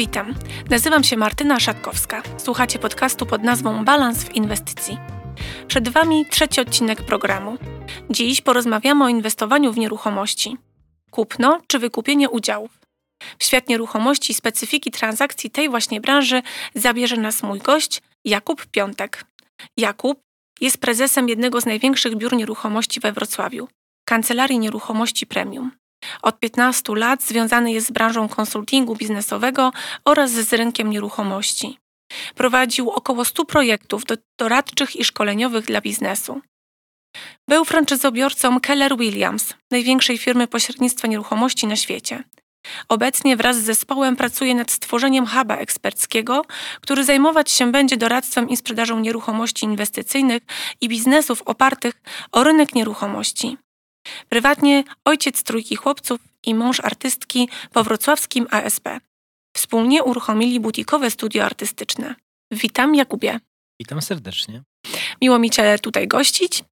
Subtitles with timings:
[0.00, 0.34] Witam.
[0.70, 2.22] Nazywam się Martyna Szatkowska.
[2.38, 4.98] Słuchacie podcastu pod nazwą Balans w inwestycji.
[5.68, 7.56] Przed Wami trzeci odcinek programu.
[8.10, 10.56] Dziś porozmawiamy o inwestowaniu w nieruchomości.
[11.10, 12.70] Kupno czy wykupienie udziałów.
[13.38, 16.42] W świat nieruchomości i specyfiki transakcji tej właśnie branży
[16.74, 19.24] zabierze nas mój gość Jakub Piątek.
[19.76, 20.20] Jakub
[20.60, 23.68] jest prezesem jednego z największych biur nieruchomości we Wrocławiu,
[24.04, 25.79] Kancelarii Nieruchomości Premium.
[26.22, 29.72] Od 15 lat związany jest z branżą konsultingu biznesowego
[30.04, 31.78] oraz z rynkiem nieruchomości.
[32.34, 34.02] Prowadził około 100 projektów
[34.38, 36.40] doradczych i szkoleniowych dla biznesu.
[37.48, 42.24] Był franczyzobiorcą Keller Williams, największej firmy pośrednictwa nieruchomości na świecie.
[42.88, 46.42] Obecnie wraz z zespołem pracuje nad stworzeniem huba eksperckiego,
[46.80, 50.42] który zajmować się będzie doradztwem i sprzedażą nieruchomości inwestycyjnych
[50.80, 53.56] i biznesów opartych o rynek nieruchomości.
[54.28, 58.88] Prywatnie ojciec trójki chłopców i mąż artystki po wrocławskim ASP.
[59.56, 62.14] Wspólnie uruchomili butikowe studio artystyczne.
[62.50, 63.40] Witam Jakubie.
[63.80, 64.62] Witam serdecznie.
[65.22, 66.64] Miło mi Cię tutaj gościć.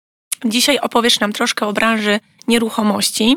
[0.45, 3.37] Dzisiaj opowiesz nam troszkę o branży nieruchomości.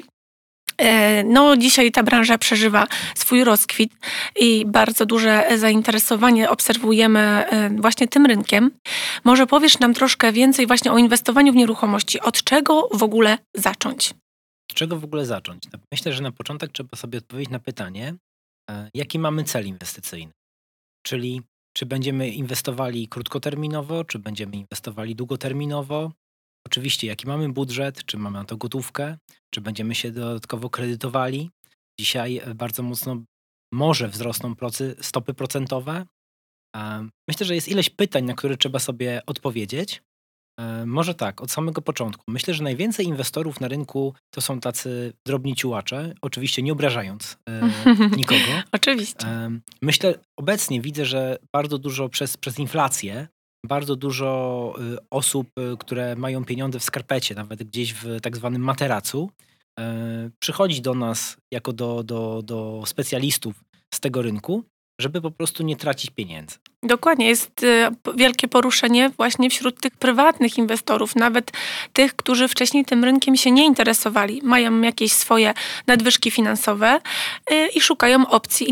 [0.82, 3.94] E, no, dzisiaj ta branża przeżywa swój rozkwit
[4.40, 8.72] i bardzo duże zainteresowanie obserwujemy e, właśnie tym rynkiem.
[9.24, 12.20] Może powiesz nam troszkę więcej właśnie o inwestowaniu w nieruchomości.
[12.20, 14.10] Od czego w ogóle zacząć?
[14.72, 15.64] Od czego w ogóle zacząć?
[15.74, 18.16] No, myślę, że na początek trzeba sobie odpowiedzieć na pytanie,
[18.70, 20.32] e, jaki mamy cel inwestycyjny.
[21.06, 21.42] Czyli
[21.74, 26.12] czy będziemy inwestowali krótkoterminowo, czy będziemy inwestowali długoterminowo,
[26.68, 29.18] Oczywiście, jaki mamy budżet, czy mamy na to gotówkę,
[29.54, 31.50] czy będziemy się dodatkowo kredytowali.
[32.00, 33.24] Dzisiaj e, bardzo mocno
[33.74, 34.56] może wzrosną
[35.02, 36.06] stopy procentowe.
[37.30, 40.02] Myślę, że jest ileś pytań, na które trzeba sobie odpowiedzieć.
[40.60, 42.24] E, może tak, od samego początku.
[42.28, 47.62] Myślę, że najwięcej inwestorów na rynku to są tacy drobni ciułacze, oczywiście nie obrażając e,
[48.18, 48.42] nikogo.
[48.72, 49.28] oczywiście.
[49.82, 53.28] Myślę, obecnie widzę, że bardzo dużo przez, przez inflację
[53.66, 58.62] bardzo dużo y, osób, y, które mają pieniądze w skarpecie, nawet gdzieś w tak zwanym
[58.62, 59.30] materacu,
[59.80, 63.64] e, przychodzi do nas jako do, do, do specjalistów
[63.94, 64.64] z tego rynku
[65.02, 66.56] żeby po prostu nie tracić pieniędzy.
[66.84, 71.52] Dokładnie, jest y, wielkie poruszenie właśnie wśród tych prywatnych inwestorów, nawet
[71.94, 75.54] tych, którzy wcześniej tym rynkiem się nie interesowali, mają jakieś swoje
[75.88, 77.00] nadwyżki finansowe
[77.52, 78.68] y, i szukają opcji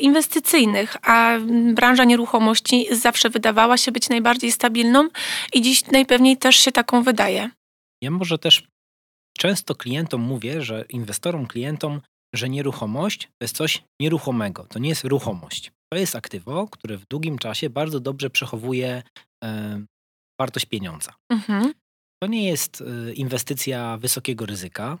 [0.00, 1.38] inwestycyjnych, a
[1.74, 5.08] branża nieruchomości zawsze wydawała się być najbardziej stabilną
[5.52, 7.50] i dziś najpewniej też się taką wydaje.
[8.02, 8.62] Ja może też
[9.38, 12.00] często klientom mówię, że inwestorom, klientom
[12.34, 15.72] że nieruchomość to jest coś nieruchomego, to nie jest ruchomość.
[15.92, 19.02] To jest aktywo, które w długim czasie bardzo dobrze przechowuje
[19.44, 19.80] e,
[20.40, 21.14] wartość pieniądza.
[21.32, 21.72] Mhm.
[22.22, 24.98] To nie jest e, inwestycja wysokiego ryzyka.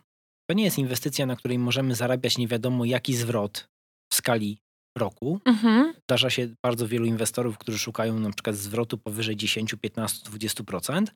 [0.50, 3.68] To nie jest inwestycja, na której możemy zarabiać nie wiadomo jaki zwrot
[4.12, 4.58] w skali
[4.98, 5.40] roku.
[5.44, 5.94] Mhm.
[6.08, 11.06] Zdarza się bardzo wielu inwestorów, którzy szukają na przykład zwrotu powyżej 10, 15, 20%.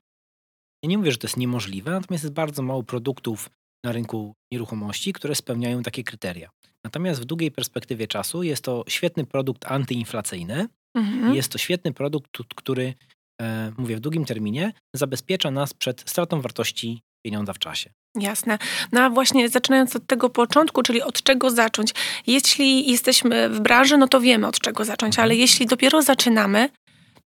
[0.82, 3.50] Ja nie mówię, że to jest niemożliwe, natomiast jest bardzo mało produktów
[3.84, 6.50] na rynku nieruchomości, które spełniają takie kryteria.
[6.84, 10.68] Natomiast w długiej perspektywie czasu jest to świetny produkt antyinflacyjny.
[10.94, 11.34] Mhm.
[11.34, 12.94] Jest to świetny produkt, który,
[13.42, 17.90] e, mówię, w długim terminie zabezpiecza nas przed stratą wartości pieniądza w czasie.
[18.20, 18.58] Jasne.
[18.92, 21.94] No a właśnie zaczynając od tego początku, czyli od czego zacząć.
[22.26, 25.40] Jeśli jesteśmy w branży, no to wiemy od czego zacząć, ale mhm.
[25.40, 26.68] jeśli dopiero zaczynamy,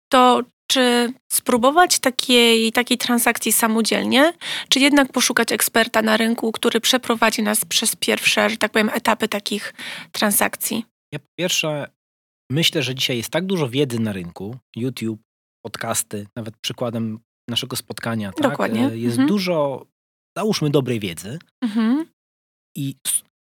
[0.09, 4.33] to czy spróbować takiej, takiej transakcji samodzielnie,
[4.69, 9.27] czy jednak poszukać eksperta na rynku, który przeprowadzi nas przez pierwsze, że tak powiem, etapy
[9.27, 9.73] takich
[10.11, 10.85] transakcji?
[11.13, 11.87] Ja po pierwsze
[12.51, 15.21] myślę, że dzisiaj jest tak dużo wiedzy na rynku, YouTube,
[15.65, 18.51] podcasty, nawet przykładem naszego spotkania, tak?
[18.51, 18.87] Dokładnie.
[18.87, 19.27] E, jest mhm.
[19.27, 19.85] dużo,
[20.37, 21.39] załóżmy, dobrej wiedzy.
[21.63, 22.05] Mhm.
[22.77, 22.95] I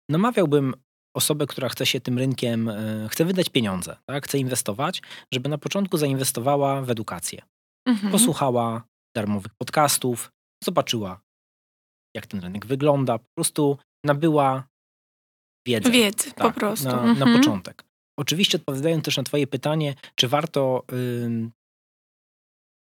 [0.09, 0.73] namawiałbym
[1.13, 4.25] osobę, która chce się tym rynkiem, e, chce wydać pieniądze, tak?
[4.25, 5.01] chce inwestować,
[5.33, 7.41] żeby na początku zainwestowała w edukację.
[7.87, 8.11] Mhm.
[8.11, 8.83] Posłuchała
[9.15, 10.31] darmowych podcastów,
[10.63, 11.21] zobaczyła,
[12.15, 14.67] jak ten rynek wygląda, po prostu nabyła
[15.67, 15.91] wiedzę.
[15.91, 16.87] Wiedzy, tak, po prostu.
[16.87, 17.19] Na, mhm.
[17.19, 17.83] na, początek.
[18.19, 20.85] Oczywiście odpowiadając też na Twoje pytanie, czy warto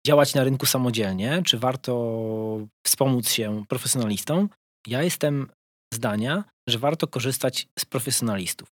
[0.08, 4.50] działać na rynku samodzielnie, czy warto wspomóc się profesjonalistom,
[4.88, 5.50] ja jestem
[5.94, 8.72] zdania, że warto korzystać z profesjonalistów.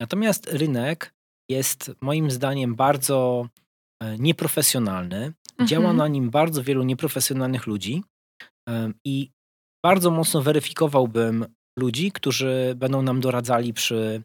[0.00, 1.14] Natomiast rynek
[1.50, 3.48] jest moim zdaniem bardzo
[4.02, 5.16] e, nieprofesjonalny.
[5.16, 5.68] Mhm.
[5.68, 8.02] Działa na nim bardzo wielu nieprofesjonalnych ludzi
[9.04, 9.30] i
[9.84, 11.46] bardzo mocno weryfikowałbym
[11.78, 14.22] ludzi, którzy będą nam doradzali przy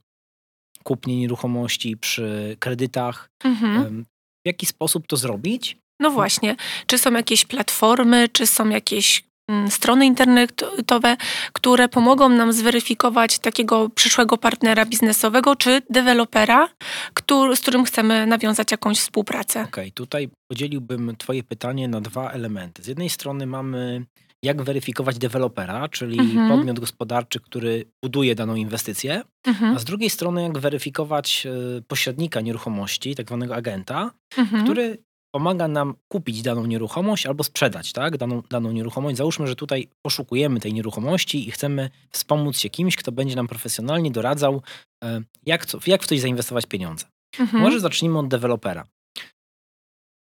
[0.83, 3.29] kupnie nieruchomości, przy kredytach.
[3.43, 4.05] Mhm.
[4.45, 5.77] W jaki sposób to zrobić?
[5.99, 6.55] No właśnie,
[6.87, 9.23] czy są jakieś platformy, czy są jakieś
[9.69, 11.17] strony internetowe,
[11.53, 16.69] które pomogą nam zweryfikować takiego przyszłego partnera biznesowego czy dewelopera,
[17.13, 19.59] który, z którym chcemy nawiązać jakąś współpracę.
[19.59, 22.83] Okej, okay, tutaj podzieliłbym Twoje pytanie na dwa elementy.
[22.83, 24.05] Z jednej strony mamy
[24.43, 26.49] jak weryfikować dewelopera, czyli mhm.
[26.49, 29.75] podmiot gospodarczy, który buduje daną inwestycję, mhm.
[29.75, 31.47] a z drugiej strony jak weryfikować
[31.77, 34.63] e, pośrednika nieruchomości, tak zwanego agenta, mhm.
[34.63, 34.97] który
[35.31, 39.17] pomaga nam kupić daną nieruchomość albo sprzedać tak, daną, daną nieruchomość.
[39.17, 44.11] Załóżmy, że tutaj poszukujemy tej nieruchomości i chcemy wspomóc się kimś, kto będzie nam profesjonalnie
[44.11, 44.61] doradzał,
[45.03, 47.05] e, jak, co, jak w coś zainwestować pieniądze.
[47.39, 47.63] Mhm.
[47.63, 48.87] Może zacznijmy od dewelopera.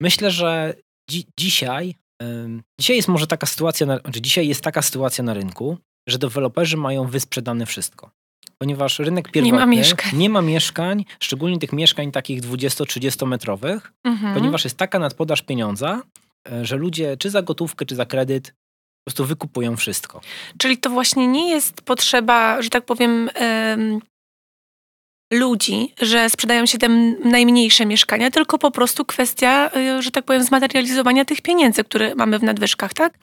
[0.01, 0.73] Myślę, że
[1.09, 1.95] dzi dzisiaj,
[2.79, 5.77] dzisiaj jest może taka sytuacja, na, znaczy dzisiaj jest taka sytuacja na rynku,
[6.07, 8.11] że deweloperzy mają wysprzedane wszystko
[8.57, 13.93] ponieważ rynek pierwotny nie ma mieszkań, nie ma mieszkań szczególnie tych mieszkań takich 20-30 metrowych,
[14.03, 14.33] mhm.
[14.33, 16.01] ponieważ jest taka nadpodaż pieniądza,
[16.51, 20.21] e, że ludzie czy za gotówkę, czy za kredyt po prostu wykupują wszystko.
[20.57, 23.29] Czyli to właśnie nie jest potrzeba, że tak powiem,
[25.33, 26.89] ludzi, że sprzedają się te
[27.23, 32.39] najmniejsze mieszkania, tylko po prostu kwestia, e, że tak powiem, zmaterializowania tych pieniędzy, które mamy
[32.39, 33.17] w nadwyżkach, tak?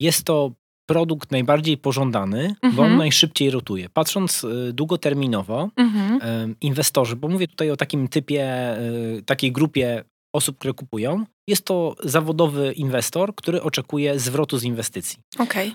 [0.00, 0.50] Jest to
[0.86, 2.74] produkt najbardziej pożądany, mhm.
[2.74, 2.98] bo on mhm.
[2.98, 3.88] najszybciej rotuje.
[3.88, 6.56] Patrząc y, długoterminowo, mhm.
[6.60, 8.76] inwestorzy, bo mówię tutaj o takim typie,
[9.18, 10.04] y, takiej grupie
[10.34, 15.18] osób, które kupują, jest to zawodowy inwestor, który oczekuje zwrotu z inwestycji.
[15.38, 15.72] Okay.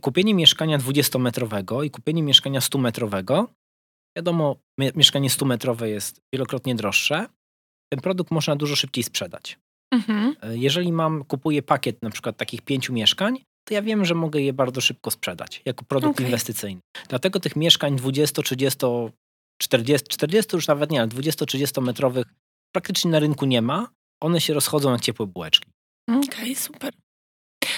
[0.00, 3.46] kupienie mieszkania 20-metrowego i kupienie mieszkania 100-metrowego,
[4.16, 7.26] wiadomo, mieszkanie 100-metrowe jest wielokrotnie droższe,
[7.92, 9.58] ten produkt można dużo szybciej sprzedać.
[9.94, 10.36] Mhm.
[10.50, 14.52] Jeżeli mam, kupuję pakiet na przykład takich pięciu mieszkań, to ja wiem, że mogę je
[14.52, 16.26] bardzo szybko sprzedać jako produkt okay.
[16.26, 16.80] inwestycyjny.
[17.08, 18.78] Dlatego tych mieszkań 20, 30,
[19.62, 22.26] 40, 40 już nawet nie, ale 20-30 metrowych
[22.74, 23.88] praktycznie na rynku nie ma.
[24.22, 25.70] One się rozchodzą jak ciepłe bułeczki.
[26.08, 26.94] Okej, okay, super.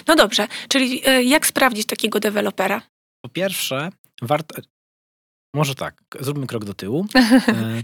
[0.07, 2.83] No dobrze, czyli e, jak sprawdzić takiego dewelopera?
[3.25, 3.91] Po pierwsze,
[4.23, 4.63] warto.
[5.55, 7.07] Może tak, zróbmy krok do tyłu.
[7.49, 7.83] E,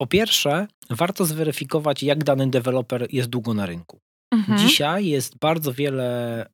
[0.00, 3.98] po pierwsze, warto zweryfikować, jak dany deweloper jest długo na rynku.
[4.34, 4.58] Mhm.
[4.58, 6.46] Dzisiaj jest bardzo wiele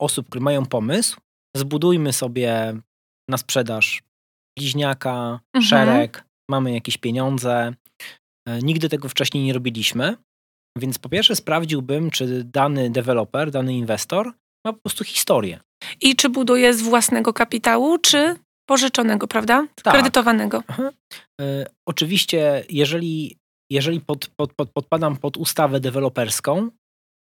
[0.00, 1.20] osób, które mają pomysł,
[1.56, 2.80] zbudujmy sobie
[3.30, 4.02] na sprzedaż
[4.58, 5.64] bliźniaka, mhm.
[5.64, 7.74] szereg, mamy jakieś pieniądze.
[8.48, 10.16] E, nigdy tego wcześniej nie robiliśmy,
[10.78, 14.32] więc po pierwsze sprawdziłbym, czy dany deweloper, dany inwestor
[14.66, 15.60] ma po prostu historię.
[16.00, 18.36] I czy buduje z własnego kapitału, czy
[18.68, 19.66] pożyczonego, prawda?
[19.82, 19.94] Tak.
[19.94, 20.62] Kredytowanego.
[21.40, 23.36] E, oczywiście, jeżeli,
[23.70, 26.70] jeżeli pod, pod, pod, podpadam pod ustawę deweloperską,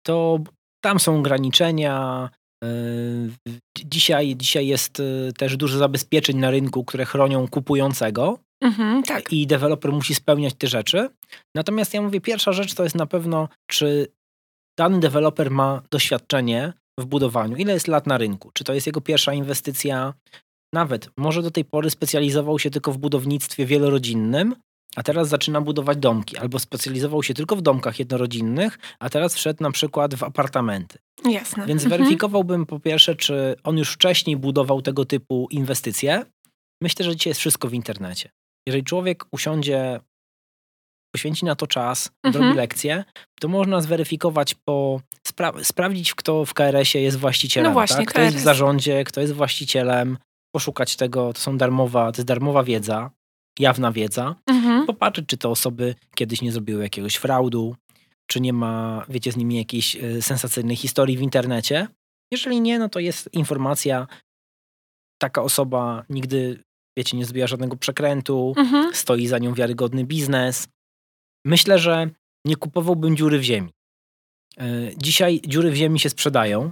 [0.05, 0.39] to
[0.83, 2.29] tam są ograniczenia,
[3.85, 8.39] Dzisiaj, dzisiaj jest y, też dużo zabezpieczeń na rynku, które chronią kupującego.
[8.63, 9.33] Mhm, tak.
[9.33, 11.09] I deweloper musi spełniać te rzeczy.
[11.55, 14.07] Natomiast ja mówię, pierwsza rzecz to jest na pewno, czy
[14.79, 17.57] dany deweloper ma doświadczenie w budowaniu.
[17.57, 18.51] Ile jest lat na rynku?
[18.53, 20.13] Czy to jest jego pierwsza inwestycja?
[20.73, 24.55] Nawet może do tej pory specjalizował się tylko w budownictwie wielorodzinnym,
[24.95, 29.63] a teraz zaczyna budować domki, albo specjalizował się tylko w domkach jednorodzinnych, a teraz wszedł
[29.63, 30.99] na przykład w apartamenty.
[31.25, 31.65] Jasne.
[31.65, 32.01] Więc mhm.
[32.01, 36.25] weryfikowałbym po pierwsze, czy on już wcześniej budował tego typu inwestycje.
[36.81, 38.29] Myślę, że dzisiaj jest wszystko w internecie.
[38.67, 39.99] Jeżeli człowiek usiądzie,
[41.15, 42.33] poświęci na to czas, mhm.
[42.33, 43.03] zrobi lekcję,
[43.39, 47.69] to można zweryfikować po, spra sprawdzić, kto w KRS-ie jest właścicielem.
[47.69, 48.07] No właśnie, tak?
[48.07, 50.17] Kto jest w zarządzie, kto jest właścicielem,
[50.55, 53.11] poszukać tego, to są darmowa, to jest darmowa wiedza
[53.59, 54.85] jawna wiedza, mhm.
[54.85, 57.75] popatrzeć, czy te osoby kiedyś nie zrobiły jakiegoś fraudu,
[58.27, 61.87] czy nie ma, wiecie, z nimi jakiejś e, sensacyjnej historii w internecie.
[62.31, 64.07] Jeżeli nie, no to jest informacja,
[65.21, 66.63] taka osoba nigdy,
[66.97, 68.93] wiecie, nie zrobiła żadnego przekrętu, mhm.
[68.93, 70.67] stoi za nią wiarygodny biznes.
[71.45, 72.09] Myślę, że
[72.45, 73.69] nie kupowałbym dziury w ziemi.
[74.57, 74.65] E,
[74.97, 76.71] dzisiaj dziury w ziemi się sprzedają.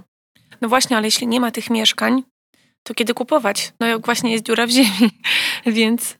[0.60, 2.22] No właśnie, ale jeśli nie ma tych mieszkań,
[2.82, 3.72] to kiedy kupować?
[3.80, 5.10] No jak właśnie jest dziura w ziemi,
[5.66, 6.18] więc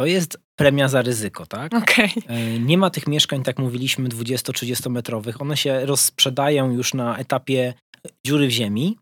[0.00, 1.74] to jest premia za ryzyko, tak?
[1.74, 2.08] Okay.
[2.26, 5.40] E, nie ma tych mieszkań, tak mówiliśmy, 20-30 metrowych.
[5.40, 7.74] One się rozsprzedają już na etapie
[8.26, 8.98] dziury w ziemi.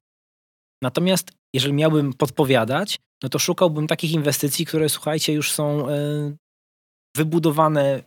[0.83, 5.97] Natomiast jeżeli miałbym podpowiadać, no to szukałbym takich inwestycji, które słuchajcie, już są e,
[7.17, 8.02] wybudowane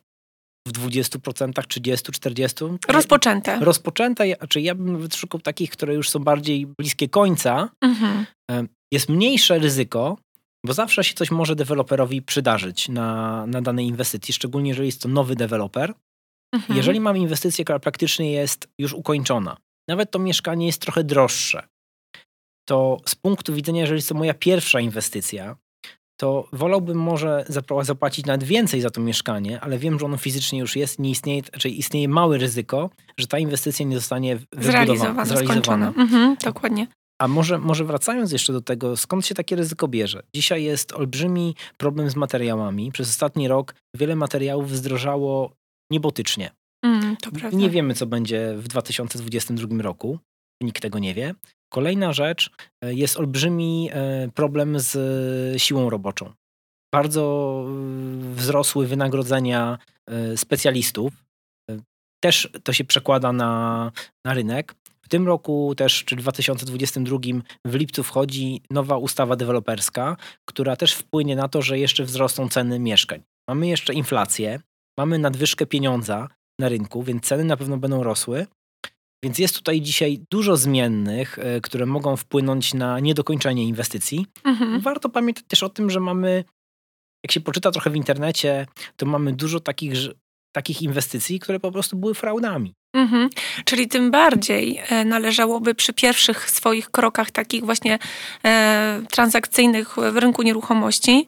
[0.68, 2.66] w 20%, 30, 40.
[2.88, 3.60] Rozpoczęte.
[3.60, 7.70] Rozpoczęte, czyli ja bym nawet szukał takich, które już są bardziej bliskie końca.
[7.82, 8.26] Mhm.
[8.52, 10.18] E, jest mniejsze ryzyko,
[10.66, 15.10] bo zawsze się coś może deweloperowi przydarzyć na, na danej inwestycji, szczególnie jeżeli jest to
[15.10, 15.94] nowy deweloper.
[16.56, 16.78] Mhm.
[16.78, 21.68] Jeżeli mam inwestycję, która praktycznie jest już ukończona, nawet to mieszkanie jest trochę droższe,
[22.70, 25.56] to z punktu widzenia, jeżeli jest to moja pierwsza inwestycja,
[26.20, 27.46] to wolałbym może
[27.82, 31.42] zapłacić nawet więcej za to mieszkanie, ale wiem, że ono fizycznie już jest, nie istnieje,
[31.44, 35.26] czyli istnieje małe ryzyko, że ta inwestycja nie zostanie wybudowana, zrealizowana.
[35.26, 35.88] zrealizowana.
[35.88, 36.88] Mhm, dokładnie.
[37.22, 40.24] A może, może wracając jeszcze do tego, skąd się takie ryzyko bierze?
[40.36, 42.92] Dzisiaj jest olbrzymi problem z materiałami.
[42.92, 45.52] Przez ostatni rok wiele materiałów zdrożało
[45.92, 46.52] niebotycznie.
[46.86, 47.18] Mm.
[47.54, 50.20] Nie wiemy, co będzie w 2022 roku.
[50.64, 51.36] Nikt tego nie wie.
[51.74, 52.52] Kolejna rzecz,
[52.84, 56.34] e, jest olbrzymi e, problem z siłą roboczą.
[56.94, 59.78] Bardzo e, wzrosły wynagrodzenia
[60.36, 61.14] specjalistów.
[62.24, 63.92] Też to się przekłada na,
[64.26, 64.76] na rynek.
[65.12, 67.18] W tym roku też, czy 2022,
[67.66, 72.80] w lipcu wchodzi nowa ustawa deweloperska, która też wpłynie na to, że jeszcze wzrosną ceny
[72.80, 73.22] mieszkań.
[73.50, 74.60] Mamy jeszcze inflację,
[75.00, 76.28] mamy nadwyżkę pieniądza
[76.60, 78.48] na rynku, więc ceny na pewno będą rosły.
[79.24, 84.26] Więc jest tutaj dzisiaj dużo zmiennych, e, które mogą wpłynąć na niedokończenie inwestycji.
[84.44, 84.82] Mhm.
[84.82, 86.44] Warto pamiętać też o tym, że mamy,
[87.26, 89.94] jak się poczyta trochę w internecie, to mamy dużo takich,
[90.56, 92.74] takich inwestycji, które po prostu były fraudami.
[92.94, 93.30] Mhm.
[93.66, 98.00] Czyli tym bardziej e, należałoby przy pierwszych swoich krokach, takich właśnie
[98.46, 101.28] e, transakcyjnych w rynku nieruchomości,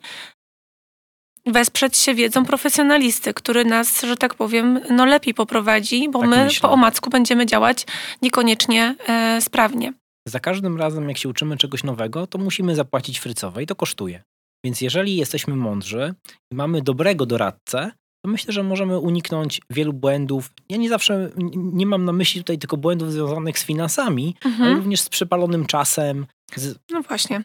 [1.45, 6.43] wesprzeć się wiedzą profesjonalisty, który nas, że tak powiem, no lepiej poprowadzi, bo tak my
[6.45, 6.61] myślę.
[6.61, 7.85] po omacku będziemy działać
[8.21, 9.93] niekoniecznie e, sprawnie.
[10.27, 14.23] Za każdym razem, jak się uczymy czegoś nowego, to musimy zapłacić frycowe i to kosztuje.
[14.65, 16.13] Więc jeżeli jesteśmy mądrzy
[16.51, 17.91] i mamy dobrego doradcę,
[18.27, 20.51] myślę, że możemy uniknąć wielu błędów.
[20.69, 24.63] Ja nie zawsze, nie mam na myśli tutaj tylko błędów związanych z finansami, mhm.
[24.63, 26.25] ale również z przepalonym czasem.
[26.55, 26.79] Z...
[26.91, 27.43] No właśnie.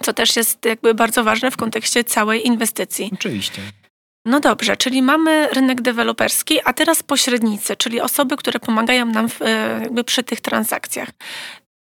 [0.00, 3.10] Co też jest jakby bardzo ważne w kontekście całej inwestycji.
[3.14, 3.62] Oczywiście.
[4.26, 9.42] No dobrze, czyli mamy rynek deweloperski, a teraz pośrednicy, czyli osoby, które pomagają nam w,
[9.42, 11.10] e, przy tych transakcjach.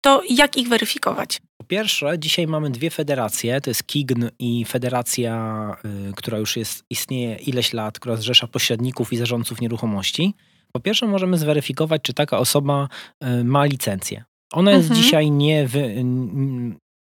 [0.02, 1.42] To jak ich weryfikować?
[1.64, 5.76] Po pierwsze, dzisiaj mamy dwie federacje, to jest KIGN i federacja,
[6.10, 10.34] y, która już jest, istnieje ileś lat, która zrzesza pośredników i zarządców nieruchomości.
[10.72, 12.88] Po pierwsze, możemy zweryfikować, czy taka osoba
[13.24, 14.24] y, ma licencję.
[14.54, 15.02] Ona jest mhm.
[15.02, 16.04] dzisiaj nie, wy,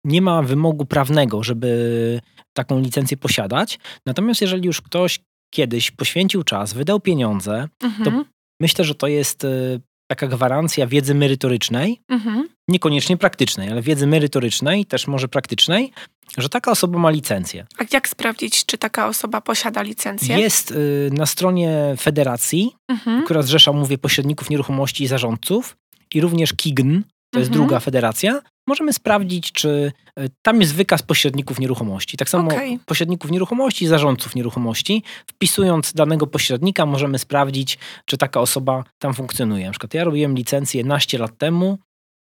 [0.04, 2.21] nie ma wymogu prawnego, żeby
[2.57, 3.78] taką licencję posiadać.
[4.07, 5.21] Natomiast jeżeli już ktoś
[5.54, 8.04] kiedyś poświęcił czas, wydał pieniądze, mhm.
[8.04, 8.25] to
[8.61, 9.81] myślę, że to jest y,
[10.14, 12.49] taka gwarancja wiedzy merytorycznej, mhm.
[12.69, 15.92] niekoniecznie praktycznej, ale wiedzy merytorycznej, też może praktycznej,
[16.38, 17.66] że taka osoba ma licencję.
[17.78, 20.38] A jak sprawdzić, czy taka osoba posiada licencję?
[20.38, 23.25] Jest y, na stronie federacji, mhm.
[23.25, 25.76] która zrzesza, mówię, pośredników nieruchomości i zarządców
[26.14, 27.02] i również KIGN,
[27.33, 27.67] to jest mhm.
[27.67, 32.17] druga federacja, możemy sprawdzić, czy e, tam jest wykaz pośredników nieruchomości.
[32.17, 32.79] Tak samo okay.
[32.87, 35.03] pośredników nieruchomości i zarządców nieruchomości.
[35.27, 39.67] Wpisując danego pośrednika, możemy sprawdzić, czy taka osoba tam funkcjonuje.
[39.67, 41.79] Na przykład ja robiłem licencję naście lat temu,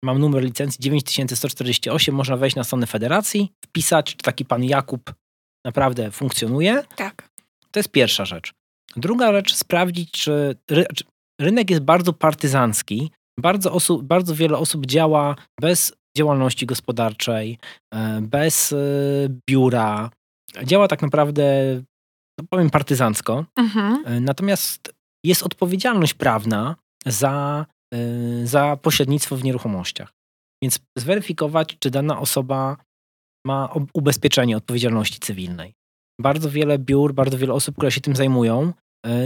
[0.05, 5.15] mam numer licencji 9148, można wejść na stronę federacji, wpisać, czy taki pan Jakub
[5.65, 6.83] naprawdę funkcjonuje.
[6.97, 7.29] Tak.
[7.71, 8.53] To jest pierwsza rzecz.
[8.97, 11.05] Druga rzecz, sprawdzić, czy, ry, czy
[11.41, 17.59] rynek jest bardzo partyzancki, bardzo, osób, bardzo wiele osób działa bez działalności gospodarczej,
[17.95, 18.77] e, bez e,
[19.51, 20.11] biura.
[20.65, 21.45] Działa tak naprawdę,
[22.39, 23.45] no powiem, partyzancko.
[23.57, 24.03] Mhm.
[24.07, 24.95] E, natomiast
[25.25, 27.67] jest odpowiedzialność prawna za,
[28.45, 30.13] za pośrednictwo w nieruchomościach.
[30.63, 32.77] Więc zweryfikować, czy dana osoba
[33.47, 35.75] ma ubezpieczenie odpowiedzialności cywilnej.
[36.21, 38.73] Bardzo wiele biur, bardzo wiele osób, które się tym zajmują,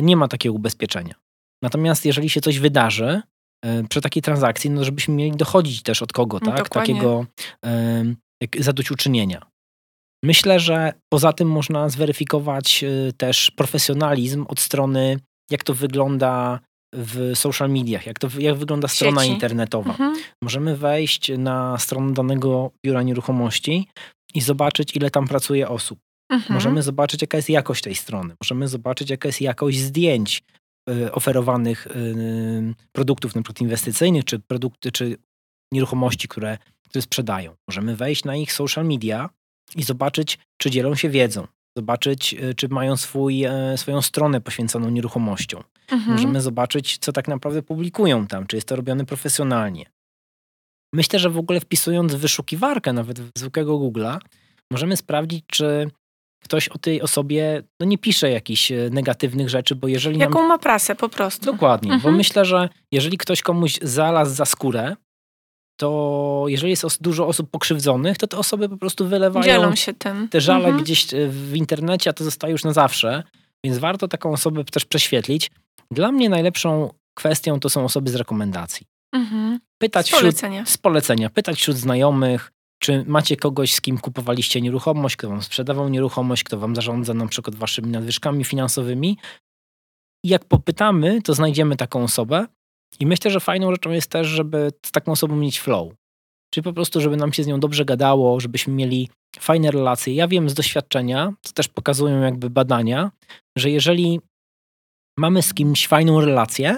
[0.03, 1.15] nie ma takiego ubezpieczenia.
[1.63, 3.23] Natomiast jeżeli się coś wydarzy,
[3.89, 6.69] przy takiej transakcji, no żebyśmy mieli dochodzić też od kogo, no, tak?
[6.69, 7.27] Takiego
[7.65, 8.05] e,
[8.59, 9.47] zadośćuczynienia.
[10.25, 15.19] Myślę, że poza tym można zweryfikować e, też profesjonalizm od strony,
[15.51, 16.61] jak to wygląda
[16.95, 19.33] w social mediach, jak, to, jak wygląda strona Sieci.
[19.33, 19.91] internetowa.
[19.91, 20.17] Mhm.
[20.43, 23.89] Możemy wejść na stronę danego biura nieruchomości
[24.35, 25.99] i zobaczyć, ile tam pracuje osób.
[26.33, 26.55] Mhm.
[26.55, 28.35] Możemy zobaczyć, jaka jest jakość tej strony.
[28.43, 30.43] Możemy zobaczyć, jaka jest jakość zdjęć.
[30.91, 35.17] Y, oferowanych y, produktów, na przykład inwestycyjnych, czy produkty, czy
[35.73, 37.57] nieruchomości, które, które sprzedają.
[37.69, 39.31] Możemy wejść na ich social media
[39.77, 44.91] i zobaczyć, czy dzielą się wiedzą, zobaczyć, y, czy mają swój, e, swoją stronę poświęconą
[44.91, 45.63] nieruchomościom.
[45.91, 46.13] Mhm.
[46.13, 49.87] Możemy zobaczyć, co tak naprawdę publikują tam, czy jest to robione profesjonalnie.
[50.95, 54.19] Myślę, że w ogóle wpisując wyszukiwarkę, nawet w zwykłego Google'a,
[54.71, 55.91] możemy sprawdzić, czy
[56.45, 60.19] ktoś o tej osobie no nie pisze jakichś e, negatywnych rzeczy, bo jeżeli...
[60.19, 60.49] Jaką nam...
[60.49, 61.45] ma prasę po prostu.
[61.45, 62.13] Dokładnie, mhm.
[62.13, 64.97] bo myślę, że jeżeli ktoś komuś zalazł za skórę,
[65.77, 70.29] to jeżeli jest dużo osób pokrzywdzonych, to te osoby po prostu wylewają Dzielą się tym.
[70.29, 70.85] te żale mhm.
[70.85, 73.23] gdzieś e, w internecie, a to zostaje już na zawsze,
[73.65, 75.51] więc warto taką osobę też prześwietlić.
[75.91, 78.87] Dla mnie najlepszą kwestią to są osoby z rekomendacji.
[79.13, 79.61] Mhm.
[79.79, 80.65] Pytać z polecenia.
[80.65, 81.31] Wśród, z polecenia.
[81.31, 82.53] Pytać wśród znajomych,
[82.85, 87.27] czy macie kogoś, z kim kupowaliście nieruchomość, kto wam sprzedawał nieruchomość, kto wam zarządza na
[87.27, 89.19] przykład waszymi nadwyżkami finansowymi?
[90.25, 92.47] I jak popytamy, to znajdziemy taką osobę.
[93.01, 95.93] I myślę, że fajną rzeczą jest też, żeby z taką osobą mieć flow.
[96.55, 100.15] czyli po prostu, żeby nam się z nią dobrze gadało, żebyśmy mieli fajne relacje.
[100.15, 103.11] Ja wiem z doświadczenia, to też pokazują jakby badania,
[103.59, 104.21] że jeżeli
[105.19, 106.77] mamy z kimś fajną relację,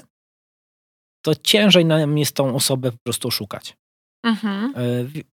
[1.25, 3.77] to ciężej nam jest tą osobę po prostu oszukać.
[4.27, 4.73] Mhm.
[4.77, 4.81] E,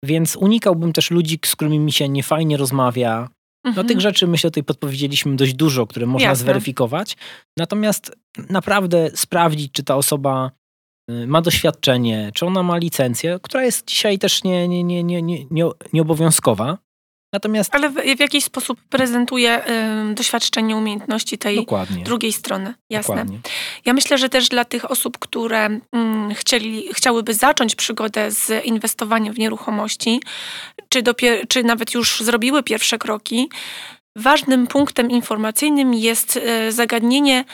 [0.03, 3.29] więc unikałbym też ludzi, z którymi mi się niefajnie rozmawia.
[3.65, 3.87] No mhm.
[3.89, 6.45] tych rzeczy myślę tutaj podpowiedzieliśmy dość dużo, które można Jasne.
[6.45, 7.17] zweryfikować.
[7.57, 8.17] Natomiast
[8.51, 10.51] naprawdę sprawdzić, czy ta osoba
[11.11, 15.23] y, ma doświadczenie, czy ona ma licencję, która jest dzisiaj też nie, nie, nie, nie,
[15.23, 15.47] nie,
[15.93, 16.79] nieobowiązkowa.
[17.33, 17.75] Natomiast...
[17.75, 19.67] Ale w, w jakiś sposób prezentuje
[20.11, 22.05] y, doświadczenie, umiejętności tej Dokładnie.
[22.05, 22.75] drugiej strony.
[22.91, 23.15] Jasne.
[23.15, 23.39] Dokładnie.
[23.85, 29.35] Ja myślę, że też dla tych osób, które y, chcieli, chciałyby zacząć przygodę z inwestowaniem
[29.35, 30.21] w nieruchomości,
[30.89, 31.03] czy,
[31.49, 33.49] czy nawet już zrobiły pierwsze kroki,
[34.17, 37.45] ważnym punktem informacyjnym jest y, zagadnienie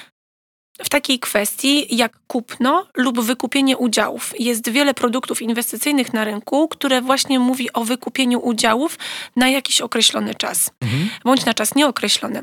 [0.85, 4.35] w takiej kwestii jak kupno lub wykupienie udziałów.
[4.38, 8.99] Jest wiele produktów inwestycyjnych na rynku, które właśnie mówi o wykupieniu udziałów
[9.37, 11.11] na jakiś określony czas, mhm.
[11.25, 12.42] bądź na czas nieokreślony.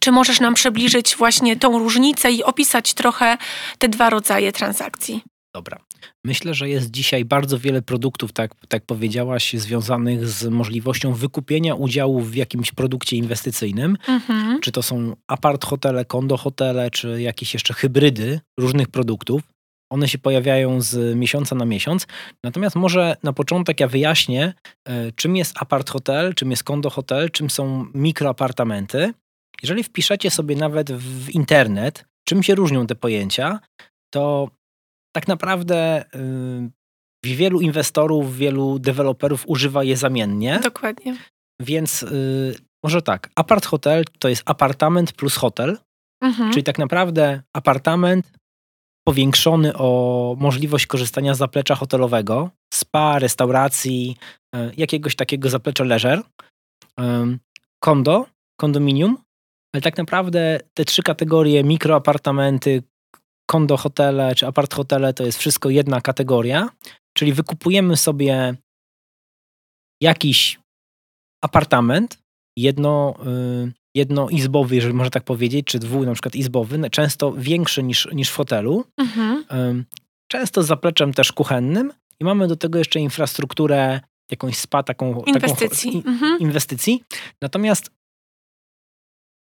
[0.00, 3.38] Czy możesz nam przybliżyć właśnie tą różnicę i opisać trochę
[3.78, 5.22] te dwa rodzaje transakcji?
[5.54, 5.78] Dobra.
[6.24, 12.30] Myślę, że jest dzisiaj bardzo wiele produktów, tak, tak powiedziałaś, związanych z możliwością wykupienia udziałów
[12.30, 13.98] w jakimś produkcie inwestycyjnym.
[14.08, 14.60] Mhm.
[14.60, 19.42] Czy to są apart hotele, kondo hotele, czy jakieś jeszcze hybrydy różnych produktów.
[19.90, 22.06] One się pojawiają z miesiąca na miesiąc.
[22.44, 24.54] Natomiast może na początek ja wyjaśnię,
[24.88, 29.12] e, czym jest apart hotel, czym jest kondo hotel, czym są mikroapartamenty.
[29.62, 33.60] Jeżeli wpiszecie sobie nawet w internet, czym się różnią te pojęcia,
[34.14, 34.50] to
[35.12, 36.70] tak naprawdę y,
[37.24, 40.60] wielu inwestorów, wielu deweloperów używa je zamiennie.
[40.62, 41.16] Dokładnie.
[41.60, 42.54] Więc y,
[42.84, 45.78] może tak, apart hotel to jest apartament plus hotel,
[46.22, 46.50] mhm.
[46.50, 48.32] czyli tak naprawdę apartament
[49.08, 54.16] powiększony o możliwość korzystania z zaplecza hotelowego, spa, restauracji,
[54.56, 56.22] y, jakiegoś takiego zaplecza leisure,
[57.82, 58.26] kondo,
[58.60, 59.18] kondominium,
[59.74, 62.82] ale tak naprawdę te trzy kategorie, mikroapartamenty,
[63.52, 66.68] kondo hotele czy apart hotele to jest wszystko jedna kategoria,
[67.16, 68.54] czyli wykupujemy sobie
[70.02, 70.60] jakiś
[71.44, 72.18] apartament,
[72.56, 73.14] jedno,
[73.66, 78.30] y, jednoizbowy, jeżeli można tak powiedzieć, czy dwu na przykład izbowy, często większy niż, niż
[78.30, 79.84] w hotelu, mhm.
[80.30, 85.92] często z zapleczem też kuchennym i mamy do tego jeszcze infrastrukturę, jakąś spa, taką inwestycji.
[85.92, 86.38] Taką, mhm.
[86.40, 87.04] inwestycji.
[87.42, 87.90] Natomiast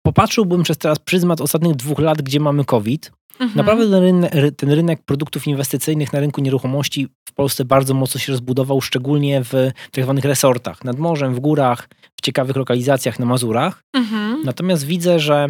[0.07, 3.57] popatrzyłbym przez teraz pryzmat ostatnich dwóch lat, gdzie mamy COVID, Mhm.
[3.57, 8.33] Naprawdę ten rynek, ten rynek, produktów inwestycyjnych na rynku nieruchomości w Polsce bardzo mocno się
[8.33, 9.53] rozbudował, szczególnie w
[9.92, 13.83] tak zwanych resortach, nad morzem, w górach, w ciekawych lokalizacjach na Mazurach.
[13.96, 14.42] Mhm.
[14.44, 15.46] Natomiast widzę, że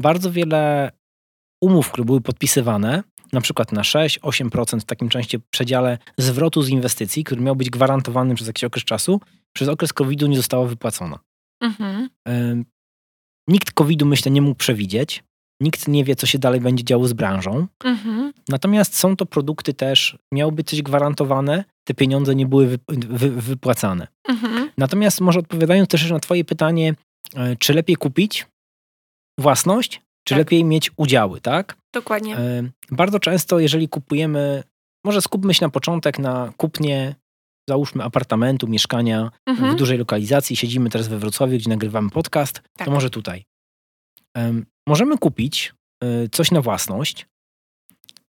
[0.00, 0.90] bardzo wiele
[1.62, 7.24] umów, które były podpisywane, na przykład na 6-8% w takim części przedziale zwrotu z inwestycji,
[7.24, 9.20] który miał być gwarantowany przez jakiś okres czasu,
[9.52, 11.18] przez okres COVID-u nie została wypłacona.
[11.62, 12.08] Mhm.
[13.48, 15.24] Nikt COVID-u, myślę, nie mógł przewidzieć.
[15.60, 17.66] Nikt nie wie, co się dalej będzie działo z branżą.
[17.84, 18.32] Mhm.
[18.48, 23.30] Natomiast są to produkty też, miało być coś gwarantowane, te pieniądze nie były wy, wy,
[23.30, 24.06] wypłacane.
[24.28, 24.70] Mhm.
[24.78, 26.94] Natomiast może odpowiadając też na Twoje pytanie,
[27.34, 28.46] e, czy lepiej kupić
[29.40, 30.38] własność, czy tak.
[30.38, 31.76] lepiej mieć udziały, tak?
[31.92, 32.36] Dokładnie.
[32.36, 34.62] E, bardzo często, jeżeli kupujemy,
[35.04, 37.14] może skupmy się na początek na kupnie,
[37.68, 39.72] załóżmy apartamentu, mieszkania mhm.
[39.72, 42.84] w dużej lokalizacji, siedzimy teraz we Wrocławiu, gdzie nagrywamy podcast, tak.
[42.86, 43.44] to może tutaj.
[44.88, 45.74] Możemy kupić
[46.04, 47.26] y, coś na własność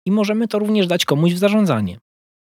[0.07, 1.97] i możemy to również dać komuś w zarządzanie.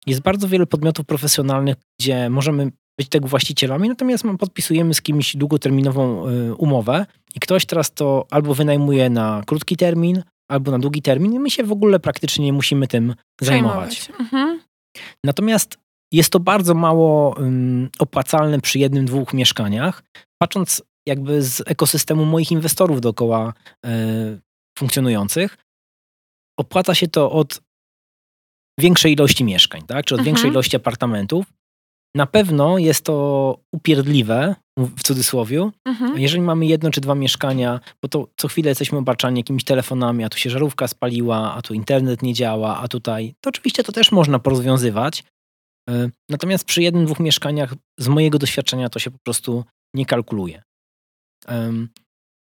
[0.07, 6.27] Jest bardzo wiele podmiotów profesjonalnych, gdzie możemy być tego właścicielami, natomiast podpisujemy z kimś długoterminową
[6.27, 11.33] y, umowę i ktoś teraz to albo wynajmuje na krótki termin, albo na długi termin
[11.33, 14.11] i my się w ogóle praktycznie nie musimy tym zajmować.
[14.19, 14.61] Mhm.
[15.25, 15.77] Natomiast
[16.11, 17.35] jest to bardzo mało
[17.99, 20.03] opłacalne przy jednym, dwóch mieszkaniach.
[20.41, 23.53] Patrząc jakby z ekosystemu moich inwestorów dookoła
[23.85, 24.41] y,
[24.77, 25.57] funkcjonujących.
[26.59, 27.61] Opłaca się to od
[28.79, 30.05] większej ilości mieszkań, tak?
[30.05, 30.25] czy od mhm.
[30.25, 31.45] większej ilości apartamentów.
[32.15, 36.19] Na pewno jest to upierdliwe, w cudzysłowie, mhm.
[36.19, 40.29] jeżeli mamy jedno czy dwa mieszkania, bo to co chwilę jesteśmy obarczani jakimiś telefonami, a
[40.29, 44.11] tu się żarówka spaliła, a tu internet nie działa, a tutaj, to oczywiście to też
[44.11, 45.23] można porozwiązywać.
[45.89, 50.61] E, natomiast przy jednym, dwóch mieszkaniach z mojego doświadczenia to się po prostu nie kalkuluje.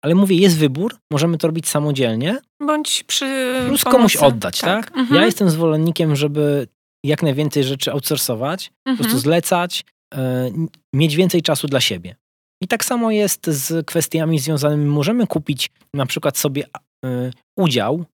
[0.03, 2.39] Ale mówię, jest wybór, możemy to robić samodzielnie.
[2.61, 3.55] Bądź przy.
[3.67, 4.87] Plus komuś oddać, tak?
[4.87, 4.99] tak?
[4.99, 5.21] Mhm.
[5.21, 6.69] Ja jestem zwolennikiem, żeby
[7.05, 8.97] jak najwięcej rzeczy outsourcować, mhm.
[8.97, 9.21] po prostu mhm.
[9.21, 9.85] zlecać,
[10.15, 10.51] e,
[10.95, 12.17] mieć więcej czasu dla siebie.
[12.63, 14.85] I tak samo jest z kwestiami związanymi.
[14.85, 16.65] Możemy kupić na przykład sobie
[17.05, 18.05] e, udział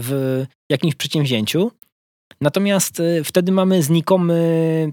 [0.00, 1.70] w jakimś przedsięwzięciu,
[2.40, 4.92] natomiast e, wtedy mamy znikomy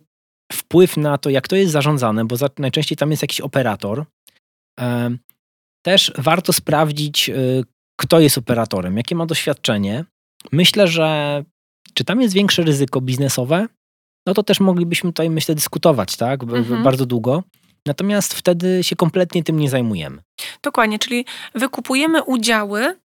[0.51, 4.05] wpływ na to, jak to jest zarządzane, bo najczęściej tam jest jakiś operator,
[5.88, 7.34] też warto sprawdzić, e,
[8.00, 10.06] kto jest operatorem, jakie ma doświadczenie.
[10.52, 11.43] Myślę, że
[11.93, 13.67] czy tam jest większe ryzyko biznesowe,
[14.26, 16.84] no to też moglibyśmy tutaj, myślę, dyskutować, tak, mhm.
[16.84, 17.43] bardzo długo.
[17.86, 20.21] Natomiast wtedy się kompletnie tym nie zajmujemy.
[20.63, 22.95] Dokładnie, czyli wykupujemy udziały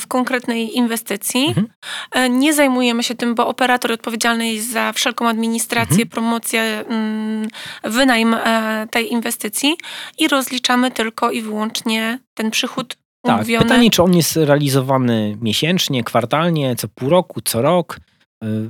[0.00, 1.46] w konkretnej inwestycji.
[1.46, 1.68] Mhm.
[2.12, 6.08] E, nie zajmujemy się tym, bo operator odpowiedzialny jest za wszelką administrację, mhm.
[6.08, 7.48] promocję, mm,
[7.84, 9.76] wynajem e, tej inwestycji
[10.18, 13.46] i rozliczamy tylko i wyłącznie ten przychód tak.
[13.58, 17.98] Pytanie, czy on jest realizowany miesięcznie, kwartalnie, co pół roku, co rok.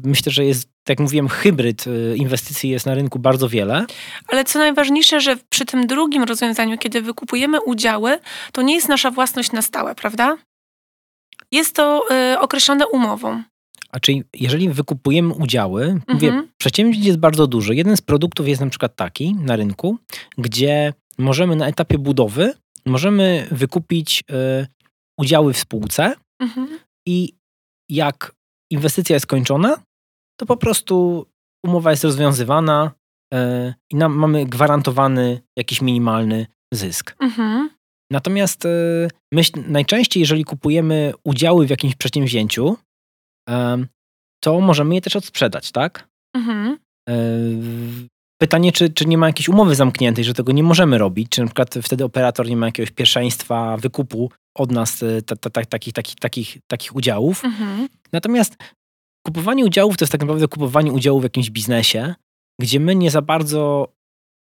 [0.04, 1.84] Myślę, że jest tak jak mówiłem, hybryd
[2.16, 3.86] inwestycji jest na rynku bardzo wiele.
[4.28, 8.18] Ale co najważniejsze, że przy tym drugim rozwiązaniu, kiedy wykupujemy udziały,
[8.52, 10.36] to nie jest nasza własność na stałe, prawda?
[11.52, 13.42] Jest to y, określone umową.
[13.90, 16.02] A czyli jeżeli wykupujemy udziały, mhm.
[16.08, 17.74] mówię, przedsięwzięcie jest bardzo duże.
[17.74, 19.98] Jeden z produktów jest na przykład taki na rynku,
[20.38, 22.54] gdzie możemy na etapie budowy
[22.86, 24.66] możemy wykupić y,
[25.20, 26.78] udziały w spółce mhm.
[27.06, 27.34] i
[27.88, 28.34] jak
[28.70, 29.82] inwestycja jest skończona,
[30.40, 31.26] to po prostu
[31.66, 32.90] umowa jest rozwiązywana
[33.32, 37.16] yy, i nam, mamy gwarantowany jakiś minimalny zysk.
[37.20, 37.70] Mhm.
[38.12, 42.77] Natomiast yy, myśl, najczęściej, jeżeli kupujemy udziały w jakimś przedsięwzięciu,
[44.44, 46.09] to możemy je też odsprzedać, tak?
[46.37, 46.79] Mhm.
[48.40, 51.46] Pytanie, czy, czy nie ma jakiejś umowy zamkniętej, że tego nie możemy robić, czy na
[51.46, 56.14] przykład wtedy operator nie ma jakiegoś pierwszeństwa wykupu od nas ta, ta, ta, takich, takich,
[56.14, 57.44] takich, takich udziałów.
[57.44, 57.88] Mhm.
[58.12, 58.57] Natomiast
[59.27, 62.14] Kupowanie udziałów to jest tak naprawdę kupowanie udziału w jakimś biznesie,
[62.61, 63.92] gdzie my nie za bardzo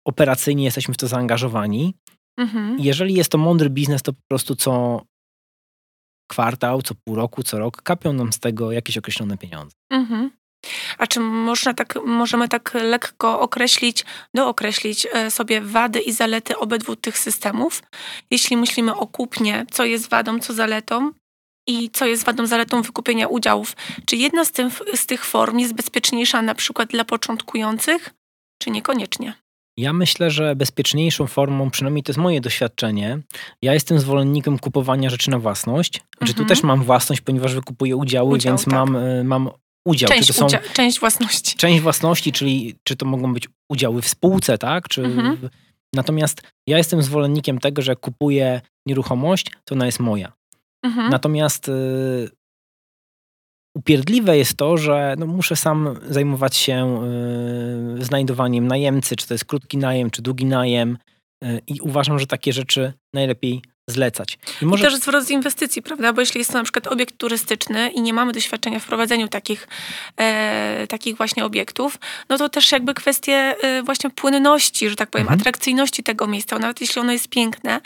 [0.06, 1.94] operacyjnie jesteśmy w to zaangażowani.
[2.38, 2.76] Mhm.
[2.78, 5.02] Jeżeli jest to mądry biznes, to po prostu co
[6.30, 9.74] kwartał, co pół roku, co rok kapią nam z tego jakieś określone pieniądze.
[9.90, 10.30] Mhm.
[10.98, 16.96] A czy można tak, możemy tak lekko określić, dookreślić e, sobie wady i zalety obydwu
[16.96, 17.82] tych systemów?
[18.30, 21.12] Jeśli myślimy o kupnie, co jest wadą, co zaletą,
[21.66, 23.76] i co jest wadą, zaletą wykupienia udziałów.
[24.06, 28.10] Czy jedna z, tym, z tych form jest bezpieczniejsza na przykład dla początkujących,
[28.62, 29.34] czy niekoniecznie?
[29.76, 33.18] Ja myślę, że bezpieczniejszą formą, przynajmniej to jest moje doświadczenie,
[33.62, 35.92] ja jestem zwolennikiem kupowania rzeczy na własność.
[35.92, 36.34] Znaczy mhm.
[36.36, 38.74] tu też mam własność, ponieważ wykupuję udziały, Udział, więc tak.
[38.74, 39.50] mam, y, mam
[39.86, 40.08] udział.
[40.08, 41.56] Część, czy to są, część własności.
[41.56, 44.88] Część własności, czyli czy to mogą być udziały w spółce, tak?
[44.88, 45.48] Czy mhm.
[45.94, 50.32] Natomiast ja jestem zwolennikiem tego, że jak kupuję nieruchomość, to ona jest moja.
[50.82, 51.10] Mhm.
[51.10, 52.30] Natomiast y,
[53.74, 57.04] upierdliwe jest to, że no, muszę sam zajmować się
[58.00, 60.98] y, znajdowaniem najemcy, czy to jest krótki najem, czy długi najem.
[61.44, 64.38] Y, I uważam, że takie rzeczy najlepiej zlecać.
[64.62, 64.82] I, może...
[64.82, 66.12] I też zwrot z inwestycji, prawda?
[66.12, 69.68] Bo jeśli jest to na przykład obiekt turystyczny i nie mamy doświadczenia w prowadzeniu takich,
[70.16, 75.24] e, takich właśnie obiektów, no to też jakby kwestie e, właśnie płynności, że tak powiem,
[75.24, 75.40] mhm.
[75.40, 77.80] atrakcyjności tego miejsca, nawet jeśli ono jest piękne,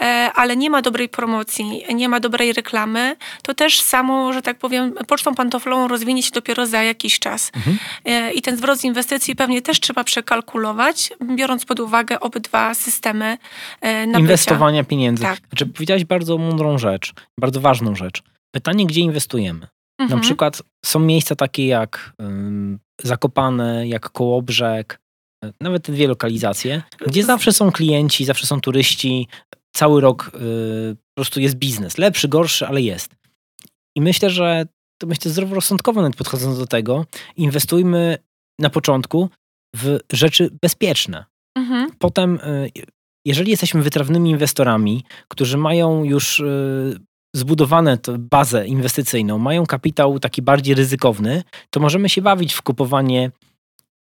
[0.00, 4.58] e, ale nie ma dobrej promocji, nie ma dobrej reklamy, to też samo, że tak
[4.58, 7.52] powiem, pocztą pantoflową rozwinie się dopiero za jakiś czas.
[7.56, 7.78] Mhm.
[8.04, 13.38] E, I ten zwrot z inwestycji pewnie też trzeba przekalkulować, biorąc pod uwagę obydwa systemy
[13.80, 14.20] e, nabycia.
[14.20, 15.22] Inwestowania pieniędzy.
[15.22, 15.39] Tak.
[15.48, 18.22] Znaczy, powiedziałeś bardzo mądrą rzecz, bardzo ważną rzecz.
[18.54, 19.66] Pytanie, gdzie inwestujemy?
[20.00, 20.18] Mhm.
[20.20, 25.00] Na przykład są miejsca takie jak um, Zakopane, jak Kołobrzeg,
[25.44, 29.28] e, nawet te dwie lokalizacje, gdzie zawsze są klienci, zawsze są turyści,
[29.72, 31.98] cały rok y, po prostu jest biznes.
[31.98, 33.14] Lepszy, gorszy, ale jest.
[33.96, 34.66] I myślę, że
[35.00, 38.18] to myślę zdroworozsądkowo nawet podchodząc do tego, inwestujmy
[38.58, 39.30] na początku
[39.76, 41.24] w rzeczy bezpieczne.
[41.58, 41.90] Mhm.
[41.98, 42.70] Potem y,
[43.24, 47.00] jeżeli jesteśmy wytrawnymi inwestorami, którzy mają już y,
[47.34, 53.30] zbudowane bazę inwestycyjną, mają kapitał taki bardziej ryzykowny, to możemy się bawić w kupowanie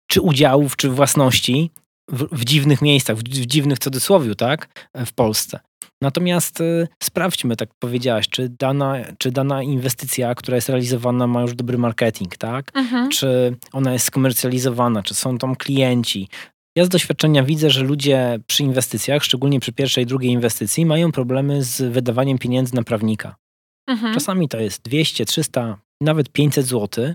[0.08, 1.72] czy udziałów, czy własności
[2.12, 5.60] w, w dziwnych miejscach, w, w, dziwnych cudzysłowiu, tak, w Polsce.
[6.02, 11.56] Natomiast y, sprawdźmy, tak powiedziałaś, czy dana, czy dana inwestycja, która jest realizowana, ma już
[11.56, 12.72] dobry marketing, tak?
[12.74, 13.10] Mhm.
[13.10, 16.28] Czy ona jest skomercjalizowana, czy są tam klienci,
[16.76, 21.12] ja z doświadczenia widzę, że ludzie przy inwestycjach, szczególnie przy pierwszej i drugiej inwestycji, mają
[21.12, 23.36] problemy z wydawaniem pieniędzy na prawnika.
[23.88, 24.14] Mhm.
[24.14, 27.14] Czasami to jest 200, 300, nawet 500 zł,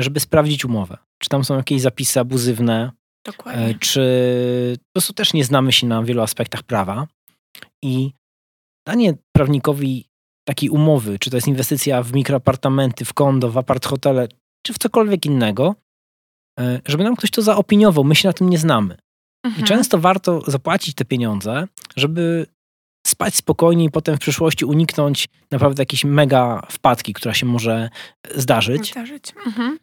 [0.00, 0.96] żeby sprawdzić umowę.
[1.18, 2.90] Czy tam są jakieś zapisy abuzywne,
[3.24, 3.66] Dokładnie.
[3.66, 7.06] E, czy po prostu też nie znamy się na wielu aspektach prawa.
[7.82, 8.12] I
[8.86, 10.08] danie prawnikowi
[10.48, 14.28] takiej umowy, czy to jest inwestycja w mikroapartamenty, w kondo, w apart hotele,
[14.66, 15.74] czy w cokolwiek innego,
[16.86, 18.04] żeby nam ktoś to zaopiniował.
[18.04, 18.96] My się na tym nie znamy.
[19.44, 19.64] Mhm.
[19.64, 22.46] I często warto zapłacić te pieniądze, żeby
[23.06, 27.90] spać spokojnie i potem w przyszłości uniknąć naprawdę jakiejś mega wpadki, która się może
[28.34, 28.90] zdarzyć.
[28.90, 29.32] Zdarzyć.
[29.46, 29.78] Mhm.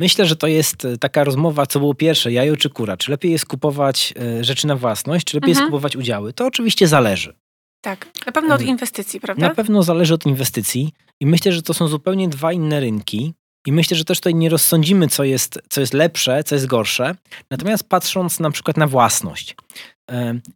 [0.00, 2.96] Myślę, że to jest e, taka rozmowa, co było pierwsze, jajo czy kura.
[2.96, 5.62] Czy lepiej jest kupować e, rzeczy na własność, czy lepiej mhm.
[5.62, 6.32] jest kupować udziały?
[6.32, 7.34] To oczywiście zależy.
[7.80, 9.48] Tak, na pewno od inwestycji, prawda?
[9.48, 13.34] Na pewno zależy od inwestycji i myślę, że to są zupełnie dwa inne rynki.
[13.66, 17.14] I myślę, że też tutaj nie rozsądzimy, co jest, co jest lepsze, co jest gorsze.
[17.50, 19.56] Natomiast patrząc na przykład na własność.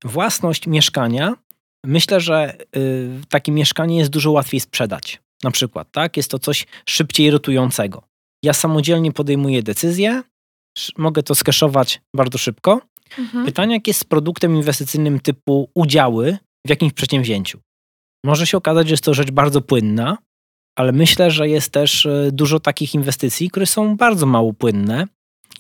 [0.04, 1.34] Własność mieszkania,
[1.84, 5.20] myślę, że y, takie mieszkanie jest dużo łatwiej sprzedać.
[5.42, 6.16] Na przykład, tak?
[6.16, 8.02] Jest to coś szybciej rotującego.
[8.44, 10.22] Ja samodzielnie podejmuję decyzję,
[10.98, 12.80] mogę to skeszować bardzo szybko.
[13.18, 13.44] Mhm.
[13.46, 17.60] Pytanie, jak jest z produktem inwestycyjnym typu udziały w jakimś przedsięwzięciu.
[18.24, 20.18] Może się okazać, że jest to rzecz bardzo płynna,
[20.76, 25.06] ale myślę, że jest też e, dużo takich inwestycji, które są bardzo mało płynne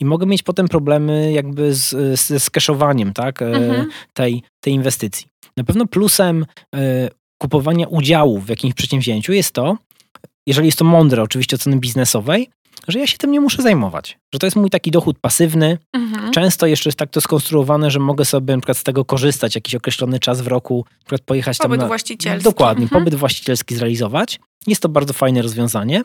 [0.00, 3.88] i mogę mieć potem problemy jakby z, ze skeszowaniem tak, e, mhm.
[4.12, 5.26] tej, tej inwestycji.
[5.56, 7.08] Na pewno plusem e,
[7.42, 9.76] kupowania udziałów w jakimś przedsięwzięciu jest to,
[10.46, 12.50] jeżeli jest to mądre oczywiście oceny biznesowej,
[12.88, 14.18] że ja się tym nie muszę zajmować.
[14.34, 15.78] Że to jest mój taki dochód pasywny.
[15.92, 16.32] Mhm.
[16.32, 19.74] Często jeszcze jest tak to skonstruowane, że mogę sobie na przykład z tego korzystać jakiś
[19.74, 21.86] określony czas w roku, na przykład pojechać pobyt tam na...
[21.86, 22.44] właścicielski.
[22.44, 23.04] Dokładnie, mhm.
[23.04, 24.40] pobyt właścicielski zrealizować.
[24.66, 26.02] Jest to bardzo fajne rozwiązanie.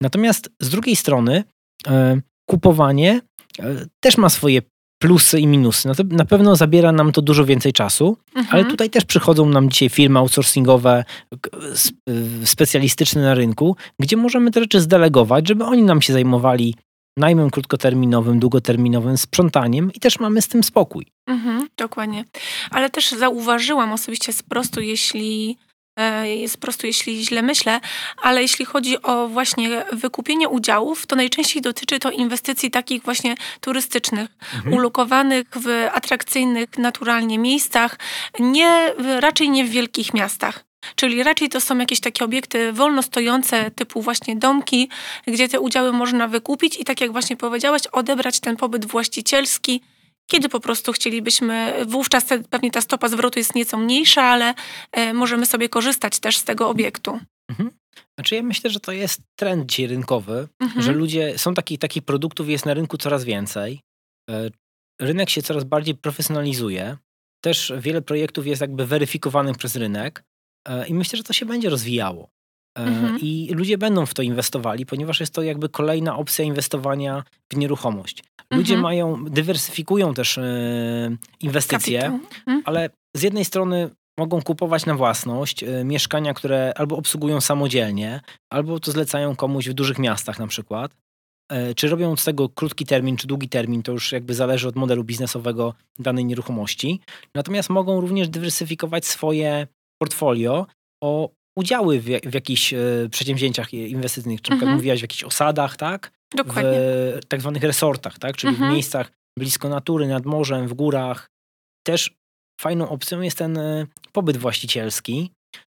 [0.00, 1.44] Natomiast z drugiej strony
[1.86, 3.20] e, kupowanie
[3.58, 4.62] e, też ma swoje
[5.04, 5.88] plusy i minusy.
[6.10, 8.46] Na pewno zabiera nam to dużo więcej czasu, mhm.
[8.50, 11.04] ale tutaj też przychodzą nam dzisiaj firmy outsourcingowe,
[12.42, 16.74] y, specjalistyczne na rynku, gdzie możemy te rzeczy zdelegować, żeby oni nam się zajmowali
[17.16, 21.06] najmem krótkoterminowym, długoterminowym, sprzątaniem i też mamy z tym spokój.
[21.26, 22.24] Mhm, dokładnie.
[22.70, 25.56] Ale też zauważyłam osobiście z prostu, jeśli
[26.24, 27.80] jest po prostu, jeśli źle myślę,
[28.22, 34.30] ale jeśli chodzi o właśnie wykupienie udziałów, to najczęściej dotyczy to inwestycji takich właśnie turystycznych,
[34.54, 34.74] mhm.
[34.74, 37.98] ulokowanych w atrakcyjnych naturalnie miejscach,
[38.38, 40.64] nie, raczej nie w wielkich miastach.
[40.96, 44.88] Czyli raczej to są jakieś takie obiekty wolno stojące, typu właśnie domki,
[45.26, 49.80] gdzie te udziały można wykupić i tak jak właśnie powiedziałaś, odebrać ten pobyt właścicielski
[50.30, 54.54] kiedy po prostu chcielibyśmy, wówczas pewnie ta stopa zwrotu jest nieco mniejsza, ale
[54.92, 57.20] e, możemy sobie korzystać też z tego obiektu.
[57.50, 57.70] Mhm.
[58.18, 60.82] Znaczy ja myślę, że to jest trend dzisiaj rynkowy, mhm.
[60.82, 63.80] że ludzie, są takich, takich produktów jest na rynku coraz więcej.
[64.30, 64.50] E,
[65.00, 66.96] rynek się coraz bardziej profesjonalizuje.
[67.44, 70.24] Też wiele projektów jest jakby weryfikowanych przez rynek
[70.68, 72.30] e, i myślę, że to się będzie rozwijało.
[72.74, 73.18] Mhm.
[73.20, 78.24] I ludzie będą w to inwestowali, ponieważ jest to jakby kolejna opcja inwestowania w nieruchomość.
[78.50, 78.82] Ludzie mhm.
[78.82, 82.62] mają, dywersyfikują też e, inwestycje, mhm.
[82.64, 88.20] ale z jednej strony mogą kupować na własność e, mieszkania, które albo obsługują samodzielnie,
[88.52, 90.96] albo to zlecają komuś w dużych miastach na przykład.
[91.52, 94.76] E, czy robią z tego krótki termin, czy długi termin, to już jakby zależy od
[94.76, 97.00] modelu biznesowego danej nieruchomości.
[97.34, 99.66] Natomiast mogą również dywersyfikować swoje
[99.98, 100.66] portfolio
[101.02, 102.78] o udziały w, w jakichś e,
[103.10, 104.72] przedsięwzięciach inwestycyjnych, czy mhm.
[104.72, 106.12] mówiłaś w jakichś osadach, tak?
[106.36, 106.70] Dokładnie.
[106.72, 108.36] W tak zwanych resortach, tak?
[108.36, 108.70] Czyli mhm.
[108.70, 111.30] w miejscach blisko natury, nad morzem, w górach.
[111.86, 112.14] Też
[112.60, 115.30] fajną opcją jest ten e, pobyt właścicielski.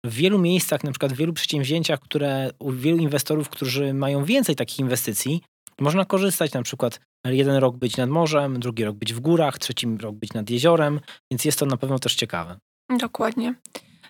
[0.06, 4.56] W wielu miejscach, na przykład w wielu przedsięwzięciach, które u wielu inwestorów, którzy mają więcej
[4.56, 5.42] takich inwestycji,
[5.82, 9.88] można korzystać na przykład jeden rok być nad morzem, drugi rok być w górach, trzeci
[10.02, 11.00] rok być nad jeziorem,
[11.32, 12.60] więc jest to na pewno też ciekawe.
[13.00, 13.56] Dokładnie.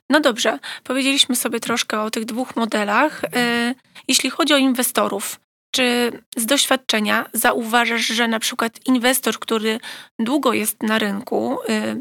[0.10, 3.24] No dobrze, powiedzieliśmy sobie troszkę o tych dwóch modelach.
[3.24, 3.76] E,
[4.08, 5.40] jeśli chodzi o inwestorów,
[5.72, 9.80] czy z doświadczenia zauważasz, że na przykład inwestor, który
[10.20, 11.96] długo jest na rynku, e,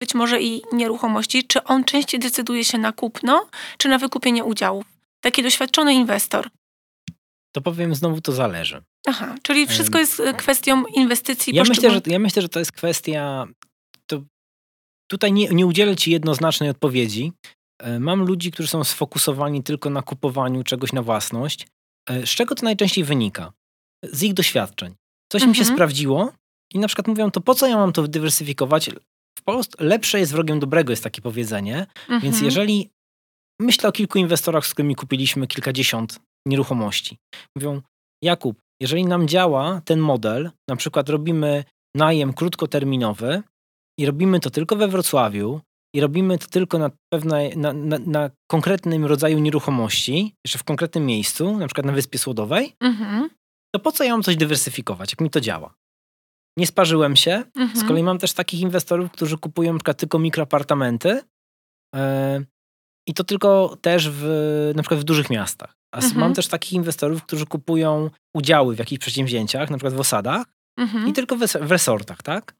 [0.00, 3.48] być może i nieruchomości, czy on częściej decyduje się na kupno,
[3.78, 4.84] czy na wykupienie udziałów?
[5.20, 6.50] Taki doświadczony inwestor.
[7.52, 8.82] To powiem znowu, to zależy.
[9.06, 11.54] Aha, czyli wszystko jest kwestią inwestycji.
[11.54, 13.46] Ja myślę, że, ja myślę, że to jest kwestia
[15.12, 17.32] Tutaj nie, nie udzielę Ci jednoznacznej odpowiedzi.
[17.78, 21.66] E, mam ludzi, którzy są sfokusowani tylko na kupowaniu czegoś na własność.
[22.10, 23.52] E, z czego to najczęściej wynika?
[24.04, 24.94] Z ich doświadczeń.
[25.32, 25.50] Coś mhm.
[25.50, 26.32] mi się sprawdziło
[26.74, 28.90] i na przykład mówią, to po co ja mam to dywersyfikować?
[29.38, 31.86] W Polsce lepsze jest wrogiem dobrego, jest takie powiedzenie.
[32.00, 32.20] Mhm.
[32.20, 32.90] Więc jeżeli
[33.60, 37.18] myślę o kilku inwestorach, z którymi kupiliśmy kilkadziesiąt nieruchomości.
[37.56, 37.82] Mówią,
[38.22, 41.64] Jakub, jeżeli nam działa ten model, na przykład robimy
[41.96, 43.42] najem krótkoterminowy,
[43.98, 45.60] i robimy to tylko we Wrocławiu
[45.94, 51.06] i robimy to tylko na pewnej, na, na, na, konkretnym rodzaju nieruchomości, jeszcze w konkretnym
[51.06, 53.30] miejscu, na przykład na Wyspie Słodowej, mhm.
[53.74, 55.74] to po co ja mam coś dywersyfikować, jak mi to działa?
[56.58, 57.44] Nie sparzyłem się.
[57.54, 57.76] Mhm.
[57.76, 61.20] Z kolei mam też takich inwestorów, którzy kupują na przykład tylko mikroapartamenty
[61.94, 62.00] yy,
[63.08, 65.76] i to tylko też w, na przykład w dużych miastach.
[65.94, 66.20] A mhm.
[66.20, 70.46] mam też takich inwestorów, którzy kupują udziały w jakichś przedsięwzięciach, na przykład w osadach
[70.78, 71.08] mhm.
[71.08, 72.54] i tylko w, resortach, tak?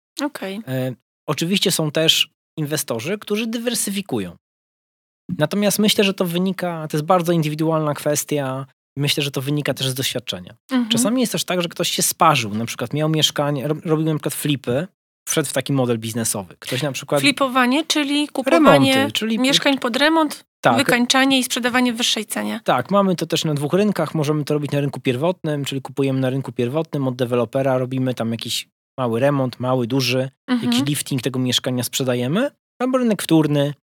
[0.57, 0.95] Okay.
[1.29, 4.37] Oczywiście są też inwestorzy, którzy dywersyfikują.
[5.39, 8.67] Natomiast myślę, że to wynika, to jest bardzo indywidualna kwestia.
[8.99, 10.55] Myślę, że to wynika też z doświadczenia.
[10.71, 10.89] Mhm.
[10.91, 14.15] Czasami jest też tak, że ktoś się sparzył, na przykład miał mieszkanie, ro- robił na
[14.15, 14.87] przykład flipy,
[15.29, 16.55] wszedł w taki model biznesowy.
[16.59, 17.21] Ktoś na przykład...
[17.21, 22.61] Flipowanie, czyli kupowanie Remonty, czyli- mieszkań pod remont, tak, wykańczanie i sprzedawanie w wyższej cenie.
[22.65, 24.15] tak, mamy to też na dwóch rynkach.
[24.15, 28.33] Możemy to robić na rynku pierwotnym, czyli kupujemy na rynku pierwotnym od dewelopera, robimy tam
[28.33, 30.73] jakiś mały remont, mały, duży, Mhm.
[30.73, 32.51] jakiś lifting tego mieszkania sprzedajemy,
[32.83, 33.75] albo rynek wtórny.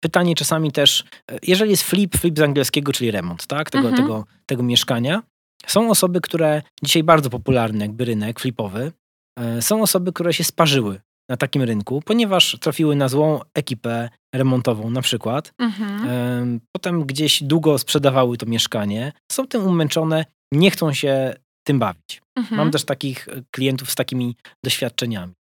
[0.00, 4.06] Pytanie czasami też, e, jeżeli jest flip, flip z angielskiego, czyli remont, tak, tego, Mhm.
[4.06, 5.22] tego, tego mieszkania.
[5.66, 8.92] Są osoby, które dzisiaj bardzo popularny jakby rynek flipowy,
[9.38, 14.90] e, są osoby, które się sparzyły na takim rynku, ponieważ trafiły na złą ekipę remontową
[14.90, 15.52] na przykład.
[15.58, 16.08] Mhm.
[16.08, 21.34] Em, Potem gdzieś długo sprzedawały to mieszkanie, są tym umęczone, nie chcą się
[21.66, 22.22] tym bawić.
[22.38, 22.56] Mhm.
[22.56, 25.32] Mam też takich e, klientów z takimi doświadczeniami.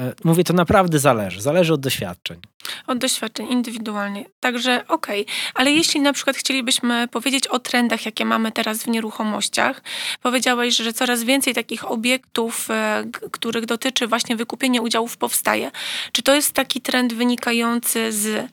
[0.00, 1.42] E, Mówię, to naprawdę zależy.
[1.42, 2.40] Zależy od doświadczeń.
[2.86, 4.24] Od doświadczeń, indywidualnie.
[4.40, 9.82] Także okej, ale jeśli na przykład chcielibyśmy powiedzieć o trendach, jakie mamy teraz w nieruchomościach,
[10.22, 15.70] powiedziałeś, że coraz więcej takich obiektów, e, których dotyczy właśnie wykupienie udziałów powstaje.
[16.12, 18.50] Czy to jest taki trend wynikający z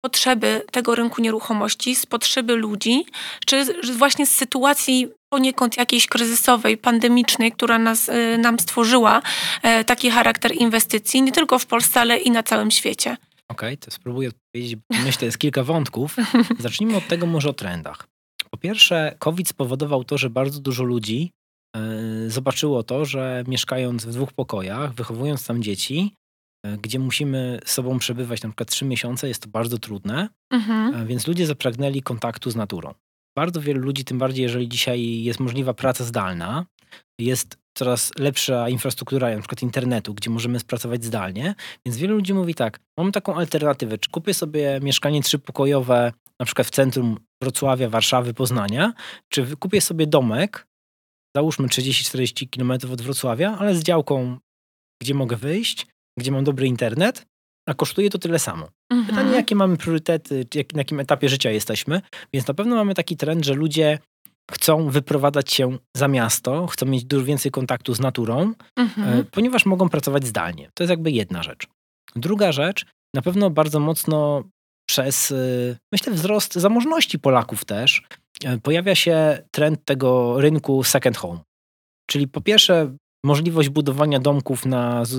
[0.00, 3.04] potrzeby tego rynku nieruchomości, z potrzeby ludzi,
[3.46, 9.22] czy właśnie z sytuacji poniekąd jakiejś kryzysowej, pandemicznej, która nas, e, nam stworzyła
[9.62, 13.16] e, taki charakter inwestycji, nie tylko w Polsce, ale i na całym świecie?
[13.48, 16.16] Okej, to spróbuję odpowiedzieć, myślę, jest kilka wątków.
[16.58, 18.06] Zacznijmy od tego może o trendach.
[18.50, 21.30] Po pierwsze, COVID spowodował to, że bardzo dużo ludzi
[21.76, 21.80] e,
[22.26, 26.14] zobaczyło to, że mieszkając w dwóch pokojach, wychowując tam dzieci,
[26.82, 30.94] gdzie musimy z sobą przebywać na przykład trzy miesiące, jest to bardzo trudne, Mhm.
[30.94, 32.94] E, Więc ludzie zapragnęli kontaktu z naturą.
[33.36, 36.66] Bardzo wielu ludzi, tym bardziej jeżeli dzisiaj jest możliwa praca zdalna,
[37.20, 41.54] jest coraz lepsza infrastruktura, na przykład internetu, gdzie możemy spracować zdalnie,
[41.86, 46.66] więc wielu ludzi mówi tak, mam taką alternatywę, czy kupię sobie mieszkanie trzypokojowe na przykład
[46.66, 48.92] w centrum Wrocławia, Warszawy, Poznania,
[49.28, 50.66] czy kupię sobie domek,
[51.36, 54.38] załóżmy 30-40 km od Wrocławia, ale z działką,
[55.02, 55.86] gdzie mogę wyjść,
[56.18, 57.26] gdzie mam dobry internet,
[57.68, 58.68] a kosztuje to tyle samo.
[58.92, 59.06] Mhm.
[59.06, 62.00] Pytanie, jakie mamy priorytety, jak, na jakim etapie życia jesteśmy.
[62.32, 63.98] Więc na pewno mamy taki trend, że ludzie
[64.52, 69.18] chcą wyprowadzać się za miasto, chcą mieć dużo więcej kontaktu z naturą, Mhm.
[69.20, 70.70] e, ponieważ mogą pracować zdalnie.
[70.74, 71.66] To jest jakby jedna rzecz.
[72.16, 74.42] Druga rzecz, na pewno bardzo mocno
[74.88, 78.02] przez, y, myślę, wzrost zamożności Polaków też,
[78.44, 81.40] e, pojawia się trend tego rynku second home.
[82.10, 85.14] Czyli po pierwsze możliwość budowania domków na, z,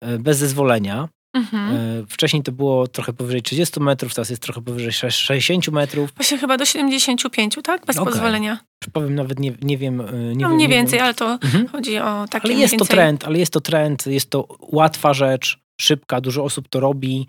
[0.00, 1.76] e, bez zezwolenia, Mhm.
[1.76, 6.10] E, Wcześniej to było trochę powyżej 30 metrów, teraz jest trochę powyżej sze- 60 metrów.
[6.16, 7.86] Właśnie chyba do 75, tak?
[7.86, 8.12] Bez Okej.
[8.12, 8.58] pozwolenia.
[8.92, 10.00] Powiem nawet nie, nie wiem.
[10.00, 11.04] e, Nie no wiem, mniej nie więcej, Wiem.
[11.04, 11.68] ale to Mhm.
[11.68, 12.96] chodzi o takie Ale jest to więcej...
[12.96, 17.26] trend, ale jest to trend, jest to łatwa rzecz, szybka, dużo osób to robi.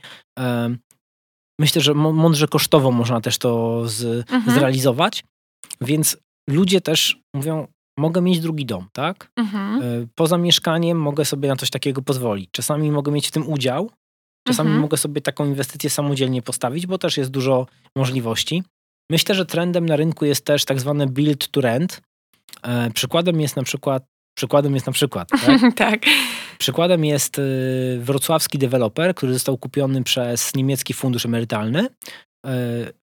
[1.60, 4.58] Myślę, że mądrze kosztowo można też to z, Mhm.
[4.58, 5.24] zrealizować,
[5.82, 6.18] więc
[6.50, 7.68] ludzie też mówią,
[8.00, 9.32] mogę mieć drugi dom, tak?
[9.36, 9.82] Mhm.
[9.82, 12.50] E, Poza mieszkaniem mogę sobie na coś takiego pozwolić.
[12.52, 13.92] Czasami mogę mieć w tym udział,
[14.48, 14.82] czasami Mhm.
[14.82, 18.64] mogę sobie taką inwestycję samodzielnie postawić, bo też jest dużo możliwości.
[19.12, 22.02] Myślę, że trendem na rynku jest też tak zwany build to rent.
[22.64, 24.04] E, Przykładem jest na przykład,
[24.38, 25.62] przykładem jest na przykład, tak?
[25.76, 26.02] tak.
[26.60, 31.88] przykładem jest y, wrocławski deweloper, który został kupiony przez niemiecki fundusz emerytalny,
[32.46, 32.52] e,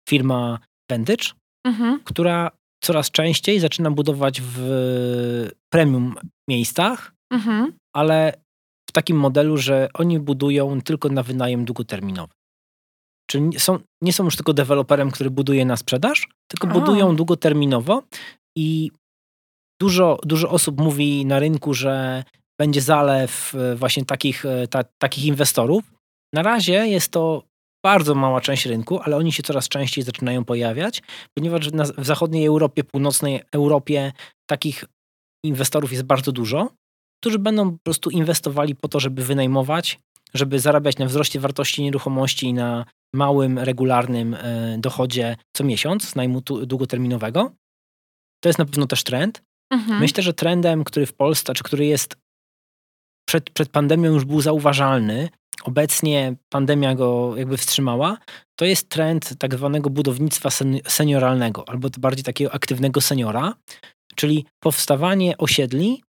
[0.08, 0.58] firma
[0.90, 1.24] Vendage,
[1.66, 2.00] Mhm.
[2.04, 2.50] która
[2.84, 6.14] coraz częściej zaczyna budować w premium
[6.48, 7.72] miejscach, Mhm.
[7.94, 8.32] ale
[8.88, 12.32] w takim modelu, że oni budują tylko na wynajem długoterminowy.
[13.30, 18.02] Czyli nie są, nie są już tylko deweloperem, który buduje na sprzedaż, tylko budują długoterminowo
[18.56, 18.90] i
[19.80, 22.24] dużo, dużo osób mówi na rynku, że
[22.60, 25.84] będzie zalew e, właśnie takich, e, ta, takich inwestorów.
[26.34, 27.42] Na razie jest to
[27.86, 31.02] bardzo mała część rynku, ale oni się coraz częściej zaczynają pojawiać,
[31.34, 34.12] ponieważ w zachodniej Europie, północnej Europie
[34.46, 34.84] takich
[35.44, 36.68] inwestorów jest bardzo dużo,
[37.20, 40.00] którzy będą po prostu inwestowali po to, żeby wynajmować,
[40.34, 46.14] żeby zarabiać na wzroście wartości nieruchomości i na małym, regularnym e, dochodzie co miesiąc z
[46.14, 47.52] najmu długoterminowego.
[48.42, 49.42] To jest na pewno też trend.
[49.72, 50.00] Mhm.
[50.00, 52.16] Myślę, że trendem, który w Polsce, czy który jest
[53.28, 55.28] przed, przed pandemią już był zauważalny,
[55.66, 58.18] obecnie pandemia go jakby wstrzymała,
[58.58, 63.54] to jest trend tak zwanego budownictwa sen- senioralnego, albo bardziej takiego aktywnego seniora,
[64.14, 66.02] czyli powstawanie osiedli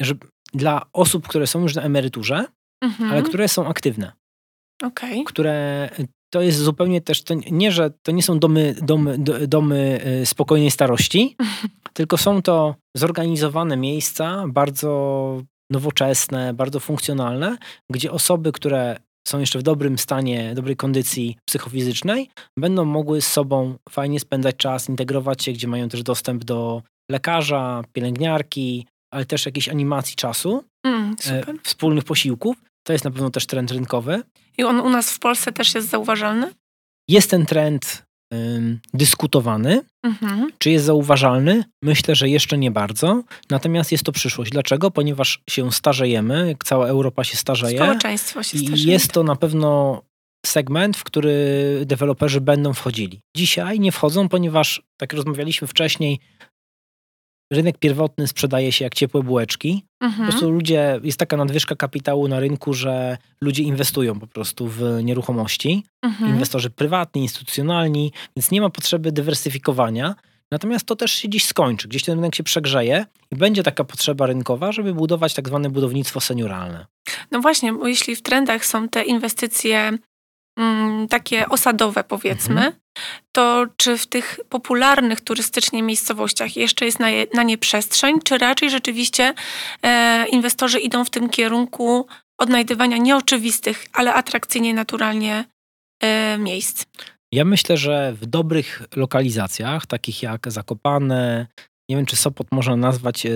[0.00, 0.14] że
[0.54, 2.44] dla osób, które są już na emeryturze,
[2.84, 3.10] Mhm.
[3.10, 4.12] ale które są aktywne,
[4.82, 5.24] Okej.
[5.24, 5.88] które
[6.32, 10.26] to jest zupełnie też, to nie, że to nie są domy, domy, do- domy y,
[10.26, 11.36] spokojnej starości,
[11.94, 17.56] tylko są to zorganizowane miejsca, bardzo nowoczesne, bardzo funkcjonalne,
[17.90, 18.96] gdzie osoby, które
[19.28, 24.88] są jeszcze w dobrym stanie, dobrej kondycji psychofizycznej, będą mogły z sobą fajnie spędzać czas,
[24.88, 31.16] integrować się, gdzie mają też dostęp do lekarza, pielęgniarki, ale też jakiejś animacji czasu, Mm,
[31.26, 32.56] e, wspólnych posiłków.
[32.86, 34.22] To jest na pewno też trend rynkowy.
[34.58, 36.54] I on u nas w Polsce też jest zauważalny?
[37.08, 38.02] Jest ten trend
[38.94, 39.80] dyskutowany.
[40.02, 40.50] Mhm.
[40.58, 41.64] Czy jest zauważalny?
[41.82, 43.22] Myślę, że jeszcze nie bardzo.
[43.50, 44.50] Natomiast jest to przyszłość.
[44.50, 44.90] Dlaczego?
[44.90, 47.78] Ponieważ się starzejemy, jak cała Europa się starzeje.
[47.78, 48.92] Społeczeństwo się I starzeje.
[48.92, 50.02] jest to na pewno
[50.46, 51.34] segment, w który
[51.86, 53.20] deweloperzy będą wchodzili.
[53.36, 56.20] Dzisiaj nie wchodzą, ponieważ, tak rozmawialiśmy wcześniej,
[57.52, 59.84] rynek pierwotny sprzedaje się jak ciepłe bułeczki.
[59.98, 60.28] Po Mhm.
[60.28, 65.84] prostu ludzie, jest taka nadwyżka kapitału na rynku, że ludzie inwestują po prostu w nieruchomości.
[66.02, 66.30] Mhm.
[66.30, 70.14] Inwestorzy prywatni, instytucjonalni, więc nie ma potrzeby dywersyfikowania.
[70.52, 71.88] Natomiast to też się dziś skończy.
[71.88, 76.20] Gdzieś ten rynek się przegrzeje i będzie taka potrzeba rynkowa, żeby budować tak zwane budownictwo
[76.20, 76.86] senioralne.
[77.30, 79.98] No właśnie, bo jeśli w trendach są te inwestycje
[81.10, 82.72] takie osadowe, powiedzmy, Mhm.
[83.32, 88.70] to czy w tych popularnych turystycznie miejscowościach jeszcze jest na, na nie przestrzeń, czy raczej
[88.70, 89.34] rzeczywiście
[89.82, 92.06] e, inwestorzy idą w tym kierunku
[92.38, 95.44] odnajdywania nieoczywistych, ale atrakcyjnie, naturalnie
[96.02, 96.84] e, miejsc?
[97.32, 101.46] Ja myślę, że w dobrych lokalizacjach, takich jak Zakopane,
[101.88, 103.26] nie wiem, czy Sopot można nazwać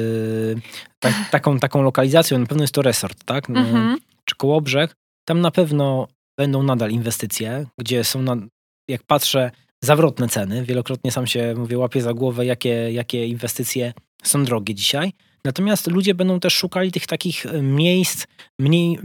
[0.99, 3.49] ta, taką, taką lokalizacją, na pewno jest to resort, tak?
[3.49, 3.99] No, Mhm.
[4.25, 4.95] Czy Kołobrzeg,
[5.29, 6.09] tam na pewno
[6.39, 8.37] będą nadal inwestycje, gdzie są, na,
[8.89, 9.51] jak patrzę,
[9.85, 10.64] zawrotne ceny.
[10.64, 15.12] Wielokrotnie sam się, mówię, łapię za głowę, jakie, jakie inwestycje są drogie dzisiaj.
[15.45, 18.26] Natomiast ludzie będą też szukali tych takich e, miejsc
[18.61, 18.99] mniej,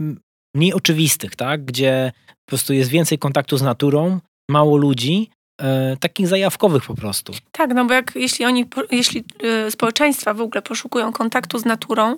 [0.54, 1.64] mniej oczywistych, tak?
[1.64, 2.12] Gdzie
[2.44, 4.20] po prostu jest więcej kontaktu z naturą,
[4.50, 5.30] mało ludzi,
[5.60, 7.32] e, takich zajawkowych po prostu.
[7.52, 9.24] Tak, no bo jak, jeśli oni, jeśli
[9.66, 12.16] y, społeczeństwa w ogóle poszukują kontaktu z naturą,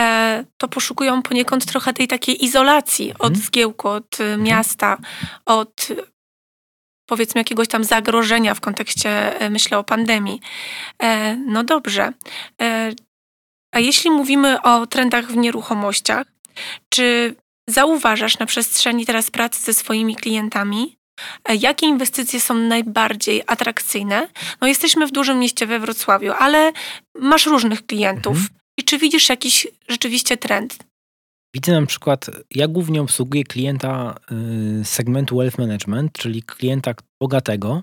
[0.00, 3.44] e, to poszukują poniekąd trochę tej takiej izolacji od Mhm.
[3.44, 4.98] zgiełku, od y, miasta,
[5.46, 5.88] od
[7.08, 10.40] powiedzmy jakiegoś tam zagrożenia w kontekście, e, myślę o pandemii.
[11.02, 12.12] E, no dobrze.
[12.62, 12.92] E,
[13.72, 16.26] a jeśli mówimy o trendach w nieruchomościach,
[16.88, 17.34] czy
[17.68, 21.07] zauważasz na przestrzeni teraz pracy ze swoimi klientami, e,
[21.60, 24.28] jakie inwestycje są najbardziej atrakcyjne?
[24.60, 26.72] No jesteśmy w dużym mieście we Wrocławiu, ale
[27.18, 28.36] masz różnych klientów.
[28.36, 28.58] Mhm.
[28.78, 30.78] I czy widzisz jakiś rzeczywiście trend?
[31.54, 34.14] Widzę na przykład, ja głównie obsługuję klienta
[34.80, 37.82] y, segmentu wealth management, czyli klienta bogatego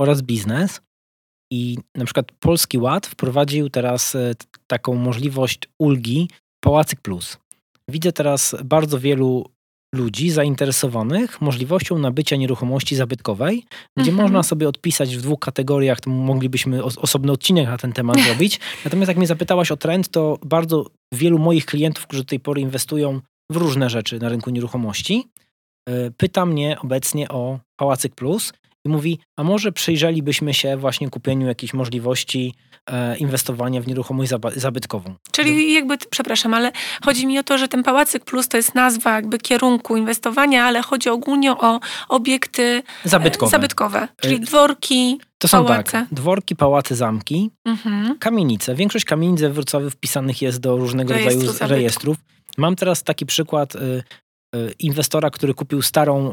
[0.00, 0.80] oraz biznes.
[1.52, 4.34] I na przykład Polski Ład wprowadził teraz y,
[4.66, 7.38] taką możliwość ulgi Pałacyk Plus.
[7.88, 9.53] Widzę teraz bardzo wielu
[9.94, 13.64] ludzi zainteresowanych możliwością nabycia nieruchomości zabytkowej,
[13.98, 14.22] gdzie Mhm.
[14.22, 18.60] można sobie odpisać w dwóch kategoriach, to moglibyśmy os- osobny odcinek na ten temat zrobić.
[18.84, 22.60] Natomiast jak mnie zapytałaś o trend, to bardzo wielu moich klientów, którzy do tej pory
[22.60, 23.20] inwestują
[23.52, 25.24] w różne rzeczy na rynku nieruchomości,
[25.88, 28.52] y, pyta mnie obecnie o Pałacyk Plus
[28.86, 32.73] i mówi, a może przyjrzelibyśmy się właśnie kupieniu jakiejś możliwości e,
[33.18, 35.14] inwestowania w nieruchomość zabytkową.
[35.32, 36.72] Czyli jakby, przepraszam, ale
[37.04, 40.82] chodzi mi o to, że ten Pałacyk Plus to jest nazwa jakby kierunku inwestowania, ale
[40.82, 43.50] chodzi ogólnie o obiekty e, Zabytkowe.
[43.50, 45.20] zabytkowe, czyli Y, dworki.
[45.38, 45.92] To są pałace.
[45.92, 48.18] tak, dworki, pałace, zamki, Mhm.
[48.18, 48.74] kamienice.
[48.74, 51.70] Większość kamienic we Wrocławiu wpisanych jest do różnego Rejestru rodzaju zabytków.
[51.70, 52.16] rejestrów.
[52.58, 54.02] Mam teraz taki przykład y,
[54.78, 56.32] inwestora, który kupił starą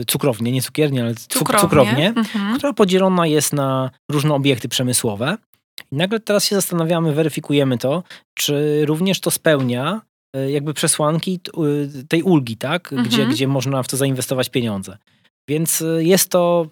[0.00, 1.60] y, cukrownię, nie cukiernię, ale cuk- Cukrownie.
[1.68, 2.56] cukrownię, Mhm.
[2.58, 5.36] która podzielona jest na różne obiekty przemysłowe.
[5.92, 8.02] I nagle teraz się zastanawiamy, weryfikujemy to,
[8.34, 10.00] czy również to spełnia
[10.36, 11.40] y, jakby przesłanki
[12.00, 12.88] y, tej ulgi, tak?
[12.92, 13.30] Gdzie, Mhm.
[13.30, 14.96] gdzie można w to zainwestować pieniądze.
[15.48, 16.66] Więc y, jest to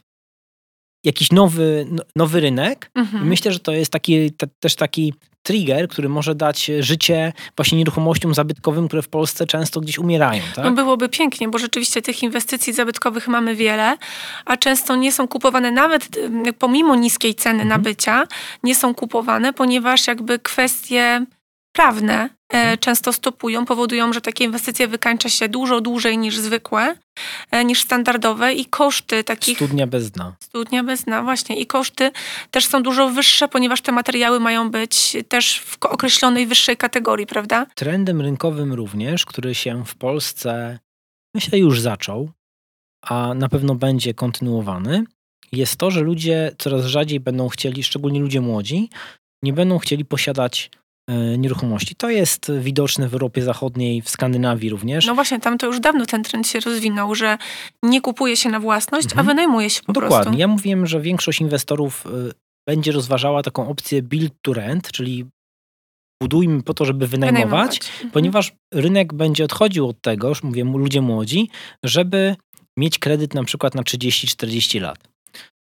[1.05, 3.27] jakiś nowy, no- nowy rynek, i Mhm.
[3.29, 8.35] myślę, że to jest taki, te, też taki trigger, który może dać życie właśnie nieruchomościom
[8.35, 10.43] zabytkowym, które w Polsce często gdzieś umierają.
[10.55, 10.65] Tak?
[10.65, 13.97] No byłoby pięknie, bo rzeczywiście tych inwestycji zabytkowych mamy wiele,
[14.45, 16.17] a często nie są kupowane nawet
[16.47, 17.69] y, pomimo niskiej ceny Mhm.
[17.69, 18.27] nabycia,
[18.63, 21.25] nie są kupowane, ponieważ jakby kwestie
[21.73, 22.15] prawne
[22.53, 22.79] e, Mhm.
[22.79, 26.97] często stopują, powodują, że takie inwestycje wykańcza się dużo dłużej niż zwykłe,
[27.51, 30.37] e, niż standardowe i koszty takich Studnia bez dna.
[30.43, 31.61] studnia bez dna, właśnie.
[31.61, 32.11] I koszty
[32.51, 37.67] też są dużo wyższe, ponieważ te materiały mają być też w określonej wyższej kategorii, prawda?
[37.75, 40.79] Trendem rynkowym również, który się w Polsce
[41.35, 42.31] myślę już zaczął,
[43.03, 45.05] a na pewno będzie kontynuowany,
[45.53, 48.91] jest to, że ludzie coraz rzadziej będą chcieli, szczególnie ludzie młodzi,
[49.43, 50.71] nie będą chcieli posiadać
[51.39, 51.95] nieruchomości.
[51.95, 55.07] To jest widoczne w Europie Zachodniej, w Skandynawii również.
[55.07, 57.39] No właśnie, tam to już dawno ten trend się rozwinął, że
[57.83, 59.27] nie kupuje się na własność, Mhm.
[59.27, 60.23] a wynajmuje się po Dokładnie.
[60.25, 60.39] prostu.
[60.41, 62.33] Ja mówiłem, że większość inwestorów y,
[62.69, 65.25] będzie rozważała taką opcję build to rent, czyli
[66.23, 67.77] budujmy po to, żeby wynajmować, Wynajmować.
[67.93, 68.11] Mhm.
[68.11, 71.51] ponieważ rynek będzie odchodził od tego, już mówię, ludzie młodzi,
[71.85, 72.37] żeby
[72.79, 74.99] mieć kredyt na przykład na 30-40 lat.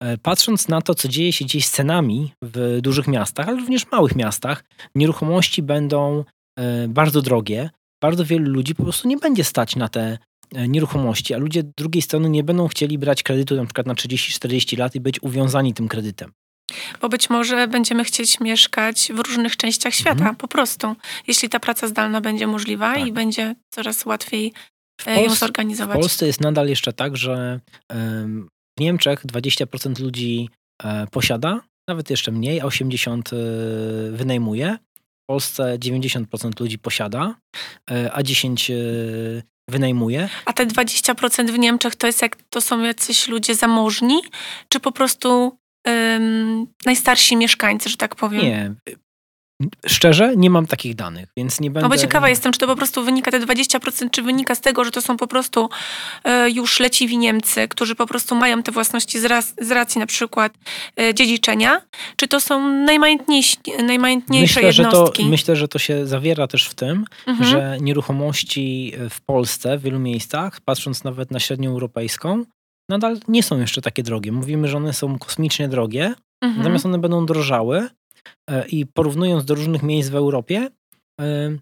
[0.04, 3.86] E, Patrząc na to, co dzieje się dziś z cenami w dużych miastach, ale również
[3.86, 4.64] w małych miastach,
[4.96, 6.24] nieruchomości będą
[6.60, 7.70] e, bardzo drogie.
[8.04, 10.18] Bardzo wielu ludzi po prostu nie będzie stać na te
[10.56, 13.94] e, nieruchomości, a ludzie z drugiej strony nie będą chcieli brać kredytu na przykład na
[13.94, 16.32] 30-40 lat i być uwiązani tym kredytem.
[17.02, 20.36] Bo być może będziemy chcieć mieszkać w różnych częściach świata, Mhm.
[20.36, 20.96] po prostu.
[21.28, 23.08] Jeśli ta praca zdalna będzie możliwa Tak.
[23.08, 24.54] i będzie coraz łatwiej
[25.08, 25.98] ją Polsce- W zorganizować.
[26.00, 27.60] Polsce jest nadal jeszcze tak, że
[28.80, 30.50] w Niemczech 20% ludzi
[30.84, 34.78] e, posiada, nawet jeszcze mniej, a 80% e, wynajmuje.
[35.24, 37.36] W Polsce 90% ludzi posiada,
[37.92, 38.76] e, a 10% e,
[39.70, 40.30] wynajmuje.
[40.46, 44.22] A te 20% w Niemczech to jest jak to są jacyś ludzie zamożni,
[44.70, 45.58] czy po prostu
[45.88, 48.42] ym, najstarsi mieszkańcy, że tak powiem?
[48.42, 48.76] Nie.
[49.88, 51.90] Szczerze, nie mam takich danych, więc nie będę...
[51.90, 54.84] No bo ciekawa jestem, czy to po prostu wynika, te 20%, czy wynika z tego,
[54.84, 55.70] że to są po prostu
[56.24, 60.06] e, już leciwi Niemcy, którzy po prostu mają te własności z, raz, z racji na
[60.06, 60.54] przykład
[61.00, 61.82] e, dziedziczenia,
[62.16, 65.26] czy to są najmajętniejsi, najmajętniejsze Myślę że, to, jednostki?
[65.26, 67.50] myślę, że to się zawiera też w tym, Mhm.
[67.50, 72.44] że nieruchomości w Polsce w wielu miejscach, patrząc nawet na średnią europejską,
[72.90, 74.32] nadal nie są jeszcze takie drogie.
[74.32, 76.58] Mówimy, że one są kosmicznie drogie, Mhm.
[76.58, 77.90] natomiast one będą drożały e,
[78.70, 80.68] i porównując do różnych miejsc w Europie,
[81.22, 81.58] e,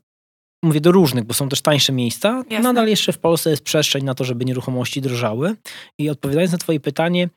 [0.64, 2.60] mówię do różnych, bo są też tańsze miejsca, Jasne.
[2.60, 5.56] nadal jeszcze w Polsce jest przestrzeń na to, żeby nieruchomości drożały.
[6.00, 7.30] I odpowiadając na twoje pytanie,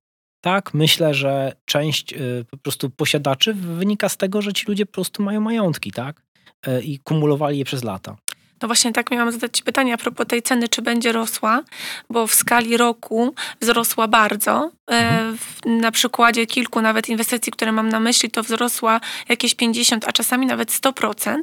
[0.44, 2.16] tak, myślę, że część e,
[2.50, 6.22] po prostu posiadaczy wynika z tego, że ci ludzie po prostu mają majątki, tak?
[6.66, 8.16] E, I kumulowali je przez lata.
[8.62, 11.62] No właśnie tak miałam zadać ci pytanie a propos tej ceny, czy będzie rosła,
[12.10, 14.70] bo w skali roku wzrosła bardzo.
[14.90, 15.36] E, Mhm.
[15.80, 20.46] na przykładzie kilku nawet inwestycji, które mam na myśli, to wzrosła jakieś 50, a czasami
[20.46, 21.42] nawet 100%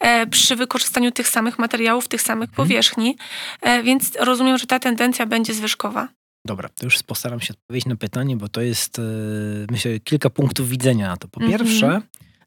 [0.00, 2.56] e, przy wykorzystaniu tych samych materiałów, tych samych Mhm.
[2.68, 3.16] powierzchni,
[3.60, 6.08] e, więc rozumiem, że ta tendencja będzie zwyżkowa.
[6.46, 9.00] Dobra, to już postaram się odpowiedzieć na pytanie, bo to jest,
[9.70, 11.28] myślę, kilka punktów widzenia na to.
[11.28, 11.58] Po Mhm.
[11.58, 12.00] pierwsze,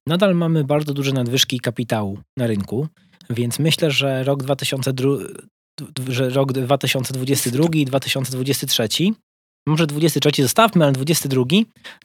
[0.07, 2.87] nadal mamy bardzo duże nadwyżki kapitału na rynku,
[3.29, 5.09] więc myślę, że rok 2002,
[6.07, 8.87] że rok 2022 i 2023,
[9.67, 11.43] może 23 zostawmy, ale 22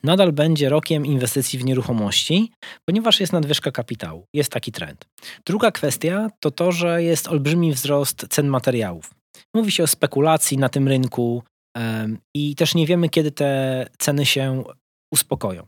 [0.02, 2.52] nadal będzie rokiem inwestycji w nieruchomości,
[2.88, 4.26] ponieważ jest nadwyżka kapitału.
[4.34, 5.04] Jest taki trend.
[5.46, 9.10] Druga kwestia to to, że jest olbrzymi wzrost cen materiałów.
[9.54, 11.42] Mówi się o spekulacji na tym rynku
[11.76, 14.64] em, i też nie wiemy, kiedy te ceny się
[15.12, 15.66] uspokoją.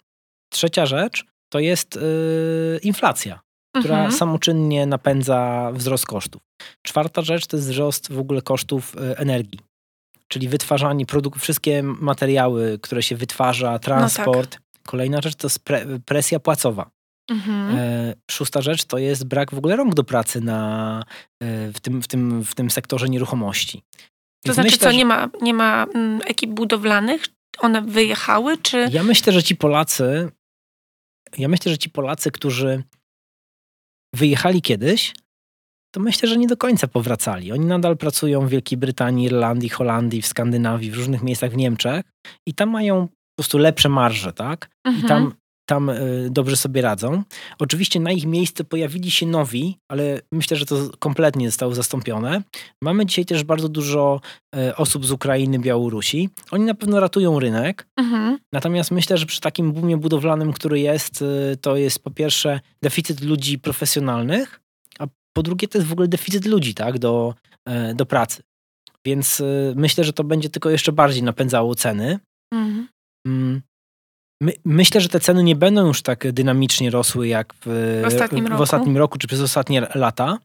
[0.52, 2.00] Trzecia rzecz to jest y,
[2.82, 3.40] inflacja
[3.78, 4.12] która Mhm.
[4.12, 6.42] samoczynnie napędza wzrost kosztów.
[6.82, 9.60] Czwarta rzecz to jest wzrost w ogóle kosztów e, energii,
[10.28, 14.58] czyli wytwarzanie produktów, wszystkie materiały, które się wytwarza, transport.
[14.86, 15.48] Kolejna rzecz to
[16.04, 16.90] presja płacowa.
[17.30, 17.76] Mhm.
[17.76, 21.04] E, szósta rzecz to jest brak w ogóle rąk do pracy na,
[21.42, 23.82] e, w, tym, w, tym, w tym sektorze nieruchomości.
[23.82, 23.98] To
[24.44, 27.24] Więc znaczy, myślę, co, nie ma, nie ma mm, ekip budowlanych?
[27.58, 28.88] One wyjechały, czy...
[28.90, 30.28] Ja myślę, że ci Polacy,
[31.38, 32.82] ja myślę, że ci Polacy, którzy
[34.14, 35.14] wyjechali kiedyś,
[35.94, 37.52] to myślę, że nie do końca powracali.
[37.52, 42.04] Oni nadal pracują w Wielkiej Brytanii, Irlandii, Holandii, w Skandynawii, w różnych miejscach w Niemczech
[42.46, 44.68] i tam mają po prostu lepsze marże, tak?
[44.86, 45.08] I Mhm.
[45.08, 45.32] tam,
[45.72, 47.22] tam y, dobrze sobie radzą.
[47.58, 52.42] Oczywiście na ich miejsce pojawili się nowi, ale myślę, że to kompletnie zostało zastąpione.
[52.82, 54.20] Mamy dzisiaj też bardzo dużo
[54.56, 56.30] y, osób z Ukrainy, Białorusi.
[56.50, 58.38] Oni na pewno ratują rynek, Mhm.
[58.52, 63.20] Natomiast myślę, że przy takim boomie budowlanym, który jest, y, to jest po pierwsze deficyt
[63.20, 64.60] ludzi profesjonalnych,
[64.98, 67.34] a po drugie to jest w ogóle deficyt ludzi tak, do,
[67.68, 68.42] e, do pracy.
[69.06, 69.42] Więc
[69.76, 72.18] myślę, że to będzie tylko jeszcze bardziej napędzało ceny.
[72.54, 72.88] Mhm.
[74.42, 78.44] My, myślę, że te ceny nie będą już tak dynamicznie rosły jak w, W ostatnim
[78.44, 78.62] w roku.
[78.62, 80.38] ostatnim roku czy przez ostatnie lata.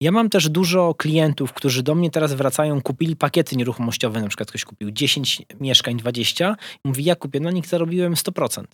[0.00, 4.48] Ja mam też dużo klientów, którzy do mnie teraz wracają, kupili pakiety nieruchomościowe, na przykład
[4.48, 8.64] ktoś kupił 10 mieszkań, 20 i mówi, ja kupię, na nich zarobiłem 100%.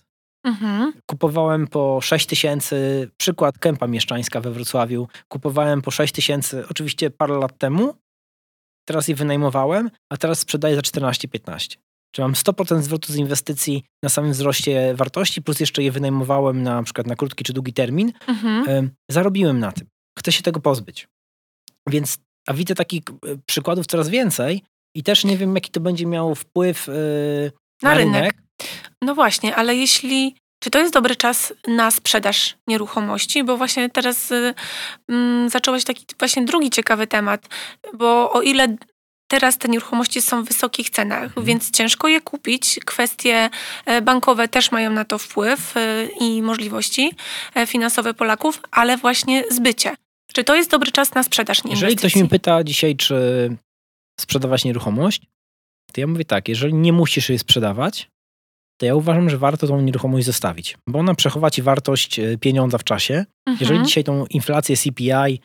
[0.43, 0.93] Mhm.
[1.05, 7.37] Kupowałem po 6 tysięcy, przykład kępa mieszczańska we Wrocławiu, kupowałem po 6 tysięcy, oczywiście parę
[7.37, 7.93] lat temu,
[8.87, 11.77] teraz je wynajmowałem, a teraz sprzedaję za 14-15.
[12.15, 16.75] Czy mam 100% zwrotu z inwestycji na samym wzroście wartości, plus jeszcze je wynajmowałem na,
[16.75, 18.69] na przykład na krótki czy długi termin, Mhm.
[18.69, 19.87] Em, zarobiłem na tym.
[20.19, 21.07] Chcę się tego pozbyć.
[21.89, 23.13] Więc, a widzę takich e,
[23.47, 24.61] przykładów coraz więcej
[24.95, 26.91] i też nie wiem, jaki to będzie miało wpływ e,
[27.83, 28.15] Na na, rynek.
[28.15, 28.35] rynek.
[29.01, 30.35] No właśnie, ale jeśli.
[30.63, 33.43] Czy to jest dobry czas na sprzedaż nieruchomości?
[33.43, 34.53] Bo właśnie teraz y,
[35.47, 37.47] zacząłeś taki właśnie drugi ciekawy temat,
[37.93, 38.75] bo o ile
[39.29, 42.79] teraz te nieruchomości są w wysokich cenach, więc ciężko je kupić.
[42.85, 43.49] Kwestie
[43.85, 47.13] e, bankowe też mają na to wpływ e, i możliwości
[47.55, 49.95] e, finansowe Polaków, ale właśnie zbycie.
[50.33, 53.15] Czy to jest dobry czas na sprzedaż nie Jeżeli ktoś mnie pyta dzisiaj, czy
[54.19, 55.21] sprzedawać nieruchomość,
[55.93, 58.09] to ja mówię tak, jeżeli nie musisz jej sprzedawać,
[58.79, 62.83] to ja uważam, że warto tą nieruchomość zostawić, bo ona przechowa ci wartość pieniądza w
[62.83, 63.13] czasie.
[63.13, 63.57] Mhm.
[63.59, 65.39] Jeżeli dzisiaj tą inflację CPI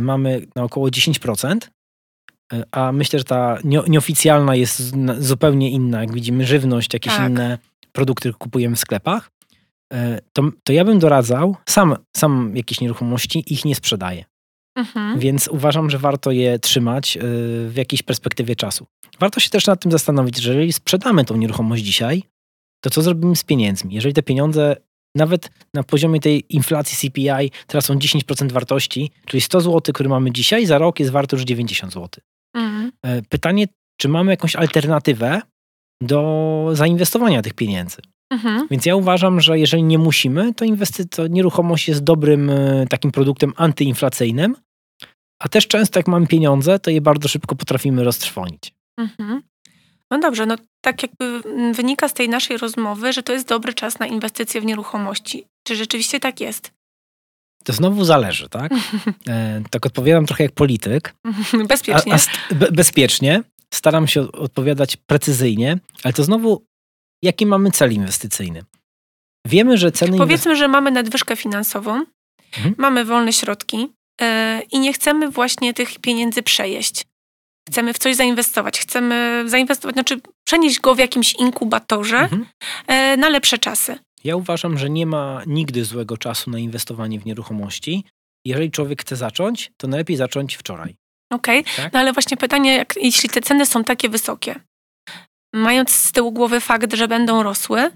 [0.00, 1.75] mamy na około 10%, e,
[2.72, 7.30] a myślę, że ta nie- nieoficjalna jest zupełnie inna, jak widzimy żywność, jakieś Tak.
[7.30, 7.58] inne
[7.92, 9.30] produkty, które kupujemy w sklepach,
[9.92, 14.24] e, to, to ja bym doradzał, sam, sam jakieś nieruchomości ich nie sprzedaję.
[14.76, 15.18] Mhm.
[15.18, 17.20] Więc uważam, że warto je trzymać y,
[17.68, 18.86] w jakiejś perspektywie czasu.
[19.20, 22.22] Warto się też nad tym zastanowić, że jeżeli sprzedamy tą nieruchomość dzisiaj,
[22.80, 23.94] to co zrobimy z pieniędzmi?
[23.94, 24.76] Jeżeli te pieniądze
[25.14, 30.32] nawet na poziomie tej inflacji CPI teraz są 10% wartości, czyli 100 zł, które mamy
[30.32, 32.08] dzisiaj, za rok jest warto już 90 zł.
[32.86, 33.18] Mhm.
[33.18, 33.66] E, Pytanie,
[34.00, 35.42] czy mamy jakąś alternatywę
[36.02, 37.96] do zainwestowania tych pieniędzy?
[38.32, 38.66] Mhm.
[38.70, 43.12] Więc ja uważam, że jeżeli nie musimy, to, inwesty- to nieruchomość jest dobrym e, takim
[43.12, 44.56] produktem antyinflacyjnym,
[45.42, 48.74] a też często jak mamy pieniądze, to je bardzo szybko potrafimy roztrwonić.
[48.98, 49.42] Mhm.
[50.10, 51.42] No dobrze, no tak jakby
[51.74, 55.44] wynika z tej naszej rozmowy, że to jest dobry czas na inwestycje w nieruchomości.
[55.66, 56.72] Czy rzeczywiście tak jest?
[57.66, 58.72] To znowu zależy, tak?
[59.28, 61.14] E, tak odpowiadam trochę jak polityk.
[61.68, 62.14] Bezpiecznie.
[62.14, 63.42] A, a be- bezpiecznie.
[63.74, 66.64] Staram się odpowiadać precyzyjnie, ale to znowu,
[67.22, 68.64] jaki mamy cel inwestycyjny?
[69.46, 72.04] Wiemy, że ceny Powiedzmy, że mamy nadwyżkę finansową,
[72.56, 72.74] Mhm.
[72.78, 73.76] mamy wolne środki
[74.20, 74.26] yy,
[74.72, 77.04] i nie chcemy właśnie tych pieniędzy przejeść.
[77.68, 82.46] Chcemy w coś zainwestować, chcemy zainwestować, znaczy przenieść go w jakimś inkubatorze Mhm.
[82.88, 83.98] yy, na lepsze czasy.
[84.26, 88.04] Ja uważam, że nie ma nigdy złego czasu na inwestowanie w nieruchomości.
[88.46, 90.96] Jeżeli człowiek chce zacząć, to najlepiej zacząć wczoraj.
[91.32, 91.64] Okej?
[91.76, 91.92] Tak.
[91.92, 94.60] No ale właśnie pytanie, jak, jeśli te ceny są takie wysokie,
[95.54, 97.90] mając z tyłu głowy fakt, że będą rosły,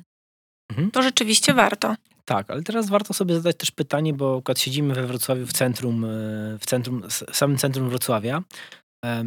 [0.70, 0.90] Mhm.
[0.90, 1.94] to rzeczywiście warto.
[2.24, 6.04] Tak, ale teraz warto sobie zadać też pytanie, bo akurat siedzimy we Wrocławiu w centrum,
[6.04, 6.08] e,
[6.58, 8.42] w centrum, s- samym centrum Wrocławia.
[9.04, 9.24] E,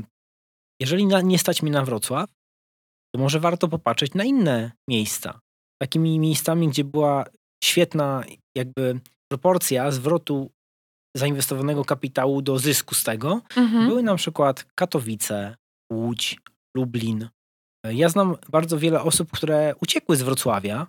[0.81, 2.29] Jeżeli na, nie stać mnie na Wrocław,
[3.15, 5.39] to może warto popatrzeć na inne miejsca.
[5.83, 7.25] Takimi miejscami, gdzie była
[7.63, 8.23] świetna
[8.57, 8.99] jakby
[9.31, 10.51] proporcja zwrotu
[11.17, 13.87] zainwestowanego kapitału do zysku z tego, Mhm.
[13.87, 15.55] były na przykład Katowice,
[15.93, 16.39] Łódź,
[16.77, 17.29] Lublin.
[17.85, 20.87] Ja znam bardzo wiele osób, które uciekły z Wrocławia,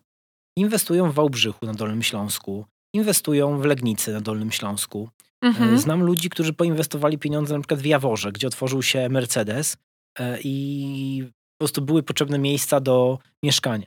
[0.59, 2.65] inwestują w Wałbrzychu na Dolnym Śląsku,
[2.95, 5.09] inwestują w Legnicy na Dolnym Śląsku.
[5.45, 5.79] Mhm.
[5.79, 9.77] Znam ludzi, którzy poinwestowali pieniądze na przykład w Jaworze, gdzie otworzył się Mercedes
[10.19, 11.25] e, i
[11.59, 13.87] po prostu były potrzebne miejsca do mieszkania.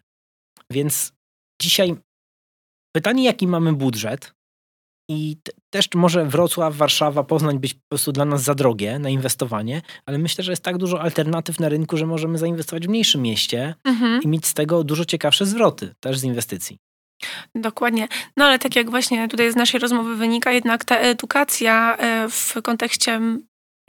[0.72, 1.14] Więc
[1.62, 1.96] dzisiaj
[2.96, 4.34] pytanie, jaki mamy budżet
[5.10, 9.10] i te- też może Wrocław, Warszawa, Poznań być po prostu dla nas za drogie na
[9.10, 13.22] inwestowanie, ale myślę, że jest tak dużo alternatyw na rynku, że możemy zainwestować w mniejszym
[13.22, 14.22] mieście Mhm.
[14.22, 16.78] i mieć z tego dużo ciekawsze zwroty też z inwestycji.
[17.56, 18.08] Dokładnie.
[18.38, 22.54] No ale tak jak właśnie tutaj z naszej rozmowy wynika, jednak ta edukacja e, w
[22.64, 23.22] kontekście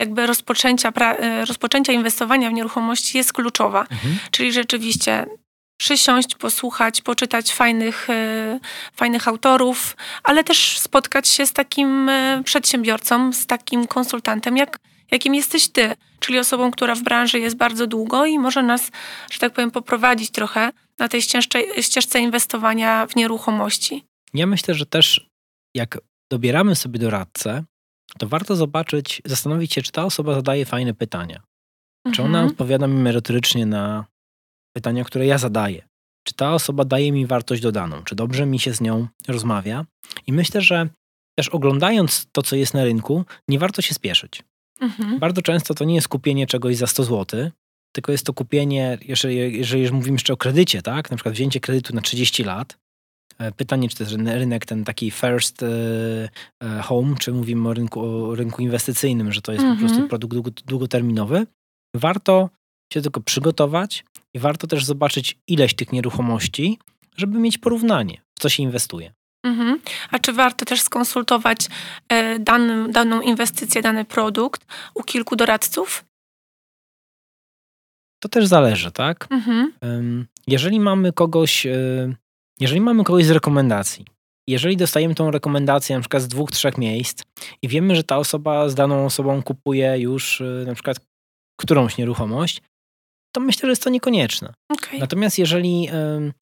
[0.01, 3.87] jakby rozpoczęcia, pra- e, rozpoczęcia inwestowania w nieruchomości jest kluczowa.
[4.31, 5.25] Czyli rzeczywiście
[5.83, 8.59] przysiąść, posłuchać, poczytać fajnych, e,
[8.95, 14.79] fajnych autorów, ale też spotkać się z takim e, przedsiębiorcą, z takim konsultantem, jak,
[15.11, 18.91] jakim jesteś ty, czyli osobą, która w branży jest bardzo długo i może nas,
[19.31, 24.03] że tak powiem, poprowadzić trochę na tej ścieżce, ścieżce inwestowania w nieruchomości.
[24.33, 25.27] Ja myślę, że też
[25.75, 25.97] jak
[26.31, 27.63] dobieramy sobie doradcę,
[28.17, 31.41] to warto zobaczyć, zastanowić się, czy ta osoba zadaje fajne pytania.
[32.13, 32.47] Czy ona Mhm.
[32.47, 34.05] odpowiada mi merytorycznie na
[34.79, 35.81] pytania, które ja zadaję?
[36.23, 38.03] Czy ta osoba daje mi wartość dodaną?
[38.03, 39.85] Czy dobrze mi się z nią rozmawia?
[40.27, 40.89] I myślę, że
[41.37, 44.43] też oglądając to, co jest na rynku, nie warto się spieszyć.
[44.81, 45.19] Mhm.
[45.19, 47.49] Bardzo często to nie jest kupienie czegoś za 100 zł,
[47.95, 51.11] tylko jest to kupienie, jeżeli, jeżeli już mówimy jeszcze o kredycie, tak?
[51.11, 52.77] Na przykład wzięcie kredytu na 30 lat.
[53.39, 55.67] E, Pytanie, czy to jest ryn- rynek ten taki first e,
[56.63, 59.87] e, home, czy mówimy o rynku, o rynku inwestycyjnym, że to jest po Mhm.
[59.89, 61.45] prostu produkt długo, długoterminowy.
[61.95, 62.49] Warto
[62.93, 66.79] się tylko przygotować i warto też zobaczyć ileś tych nieruchomości,
[67.17, 69.13] żeby mieć porównanie, w co się inwestuje.
[69.43, 69.79] Mhm.
[70.11, 71.67] A czy warto też skonsultować
[72.09, 74.65] e, dany, daną inwestycję, dany produkt
[74.95, 76.05] u kilku doradców?
[78.19, 79.27] To też zależy, tak?
[79.31, 80.27] Mhm.
[80.47, 82.15] Jeżeli mamy kogoś, y,
[82.59, 84.05] jeżeli mamy kogoś z rekomendacji,
[84.47, 87.23] jeżeli dostajemy tą rekomendację na przykład z dwóch, trzech miejsc
[87.61, 90.97] i wiemy, że ta osoba z daną osobą kupuje już y, na przykład
[91.59, 92.61] którąś nieruchomość,
[93.31, 94.53] to myślę, że jest to niekonieczne.
[94.69, 94.99] Okej.
[94.99, 96.33] Natomiast jeżeli ym,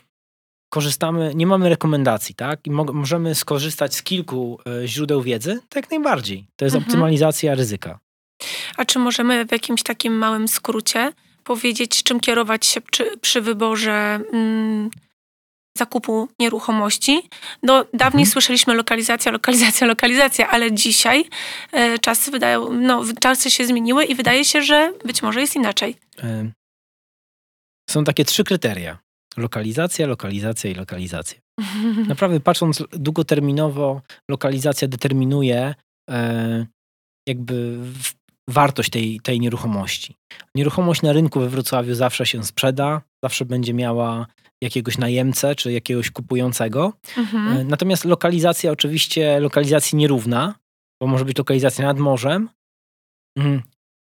[0.74, 5.80] korzystamy, nie mamy rekomendacji, tak, i mo- możemy skorzystać z kilku y, źródeł wiedzy, to
[5.80, 6.48] jak najbardziej.
[6.56, 6.90] To jest Mhm.
[6.92, 8.00] optymalizacja ryzyka.
[8.78, 11.12] A czy możemy w jakimś takim małym skrócie
[11.44, 14.90] powiedzieć, czym kierować się przy, przy wyborze mm,
[15.78, 17.22] zakupu nieruchomości?
[17.64, 18.26] No, dawniej Mhm.
[18.26, 21.26] słyszeliśmy lokalizacja, lokalizacja, lokalizacja, ale dzisiaj
[21.72, 25.96] e, czasy, wydają, no, czasy się zmieniły i wydaje się, że być może jest inaczej.
[26.24, 26.52] Ym,
[27.90, 28.98] Są takie trzy kryteria.
[29.38, 31.40] Lokalizacja, lokalizacja i lokalizacja.
[32.08, 35.76] Naprawdę patrząc długoterminowo, lokalizacja determinuje
[36.10, 36.66] e,
[37.28, 37.78] jakby
[38.50, 40.16] wartość tej, tej nieruchomości.
[40.56, 44.28] Nieruchomość na rynku we Wrocławiu zawsze się sprzeda, zawsze będzie miała
[44.64, 46.94] jakiegoś najemcę czy jakiegoś kupującego.
[47.18, 47.58] Mhm.
[47.58, 50.56] E, Natomiast lokalizacja oczywiście lokalizacji nierówna,
[51.02, 52.50] bo może być lokalizacja nad morzem.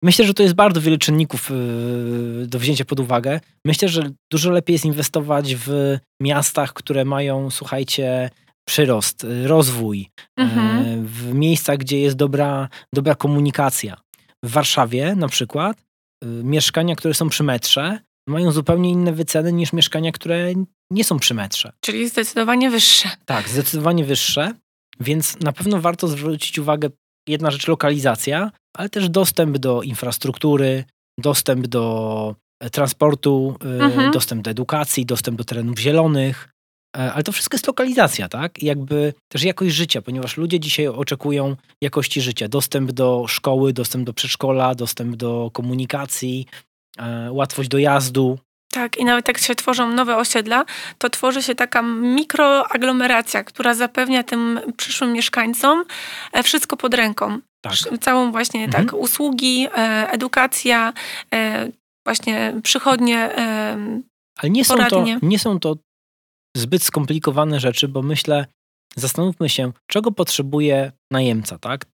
[0.03, 3.41] Myślę, że to jest bardzo wiele czynników yy, do wzięcia pod uwagę.
[3.67, 8.31] Myślę, że dużo lepiej jest inwestować w miastach, które mają, słuchajcie,
[8.69, 11.07] przyrost, y, rozwój, e, Mhm.
[11.07, 13.97] w miejscach, gdzie jest dobra, dobra komunikacja.
[14.45, 15.77] W Warszawie na przykład
[16.25, 17.99] mieszkania, które są przy metrze,
[18.29, 20.53] mają zupełnie inne wyceny niż mieszkania, które
[20.91, 21.73] nie są przy metrze.
[21.81, 23.09] Czyli zdecydowanie wyższe.
[23.25, 24.55] Tak, zdecydowanie wyższe,
[25.01, 26.89] więc na pewno warto zwrócić uwagę,
[27.29, 30.85] jedna rzecz lokalizacja, ale też dostęp do infrastruktury,
[31.19, 34.11] dostęp do e, transportu, e, Mhm.
[34.13, 36.49] dostęp do edukacji, dostęp do terenów zielonych,
[36.97, 38.63] e, ale to wszystko jest lokalizacja, tak?
[38.63, 44.05] I jakby też jakość życia, ponieważ ludzie dzisiaj oczekują jakości życia, dostęp do szkoły, dostęp
[44.07, 46.47] do przedszkola, dostęp do komunikacji,
[47.31, 48.39] łatwość dojazdu,
[48.73, 50.65] Tak, i nawet jak się tworzą nowe osiedla,
[50.99, 55.85] to tworzy się taka mikroaglomeracja, która zapewnia tym przyszłym mieszkańcom
[56.45, 57.39] wszystko pod ręką.
[57.61, 57.75] Tak.
[58.01, 58.87] Całą właśnie Mhm.
[58.87, 60.93] tak usługi, e, edukacja,
[61.35, 61.69] e,
[62.07, 63.19] właśnie przychodnie.
[63.39, 63.77] E,
[64.39, 65.77] Ale nie są, to, nie są to
[66.57, 68.47] zbyt skomplikowane rzeczy, bo myślę,
[68.97, 71.87] zastanówmy się, czego potrzebuje najemca, tak?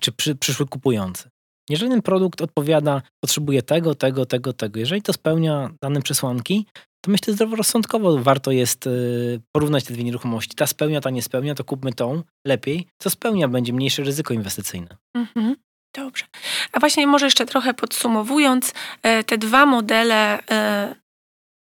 [0.00, 1.28] Czy przy, przyszły kupujący.
[1.70, 6.66] Jeżeli ten produkt odpowiada, potrzebuje tego, tego, tego, tego, jeżeli to spełnia dane przesłanki,
[7.04, 10.56] to myślę zdroworozsądkowo warto jest y, porównać te dwie nieruchomości.
[10.56, 12.86] Ta spełnia, ta nie spełnia, to kupmy tą lepiej.
[12.98, 14.96] Co spełnia, będzie mniejsze ryzyko inwestycyjne.
[15.14, 15.56] mhm.
[15.94, 16.24] Dobrze.
[16.72, 20.94] A właśnie może jeszcze trochę podsumowując, e, te dwa modele e,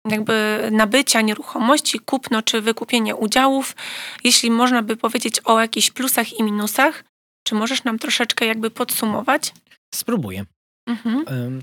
[0.09, 3.76] jakby nabycia nieruchomości, kupno czy wykupienie udziałów,
[4.24, 7.05] jeśli można by powiedzieć o jakichś plusach i minusach,
[7.47, 9.53] czy możesz nam troszeczkę jakby podsumować?
[9.95, 10.45] Spróbuję.
[10.89, 11.62] Mhm.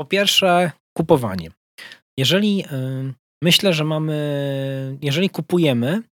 [0.00, 1.50] Po pierwsze, kupowanie.
[2.18, 6.02] Jeżeli ym, myślę, że mamy, jeżeli kupujemy,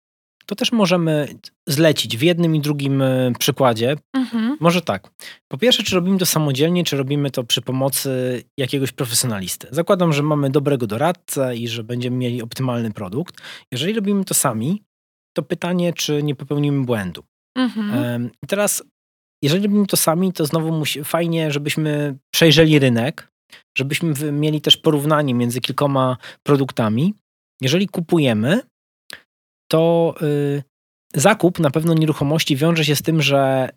[0.45, 1.27] to też możemy
[1.67, 3.95] zlecić w jednym i drugim y, przykładzie.
[4.15, 4.57] Mhm.
[4.59, 5.11] Może tak.
[5.47, 9.67] Po pierwsze, czy robimy to samodzielnie, czy robimy to przy pomocy jakiegoś profesjonalisty.
[9.71, 13.35] Zakładam, że mamy dobrego doradcę i że będziemy mieli optymalny produkt.
[13.71, 14.83] Jeżeli robimy to sami,
[15.37, 17.23] to pytanie, czy nie popełnimy błędu.
[17.57, 18.29] Mhm.
[18.43, 18.83] I teraz,
[19.43, 23.30] jeżeli robimy to sami, to znowu musi, fajnie, żebyśmy przejrzeli rynek,
[23.77, 27.13] żebyśmy mieli też porównanie między kilkoma produktami.
[27.61, 28.61] Jeżeli kupujemy,
[29.71, 30.63] to y,
[31.13, 33.69] zakup na pewno nieruchomości wiąże się z tym, że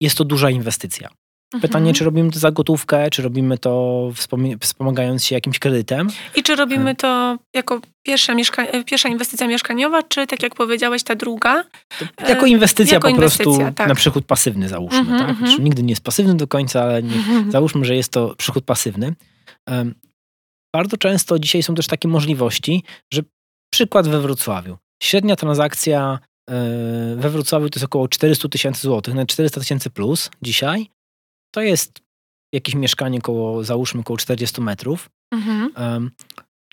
[0.00, 1.08] jest to duża inwestycja.
[1.50, 1.94] Pytanie, Mhm.
[1.94, 4.02] czy robimy to za gotówkę, czy robimy to
[4.60, 6.08] wspomagając się jakimś kredytem.
[6.36, 11.02] I czy robimy to jako pierwsza, mieszka- e, pierwsza inwestycja mieszkaniowa, czy tak jak powiedziałeś,
[11.02, 11.64] ta druga?
[12.16, 13.88] To jako inwestycja jako po prostu inwestycja, tak.
[13.88, 14.98] na przychód pasywny załóżmy.
[14.98, 15.28] Mhm, tak?
[15.30, 15.46] mhm.
[15.48, 17.10] Znaczy, nigdy nie jest pasywny do końca, ale nie,
[17.48, 19.14] Załóżmy, że jest to przychód pasywny.
[19.68, 19.94] Em,
[20.74, 22.82] Bardzo często dzisiaj są też takie możliwości,
[23.12, 23.22] że
[23.74, 24.76] przykład we Wrocławiu.
[25.02, 26.18] Średnia transakcja
[26.50, 26.54] e,
[27.16, 30.90] we Wrocławiu to jest około 400 tysięcy złotych, na 400 tysięcy plus dzisiaj.
[31.50, 32.00] To jest
[32.54, 35.10] jakieś mieszkanie koło, załóżmy, około 40 metrów.
[35.34, 35.72] Mhm.
[35.76, 36.10] Em,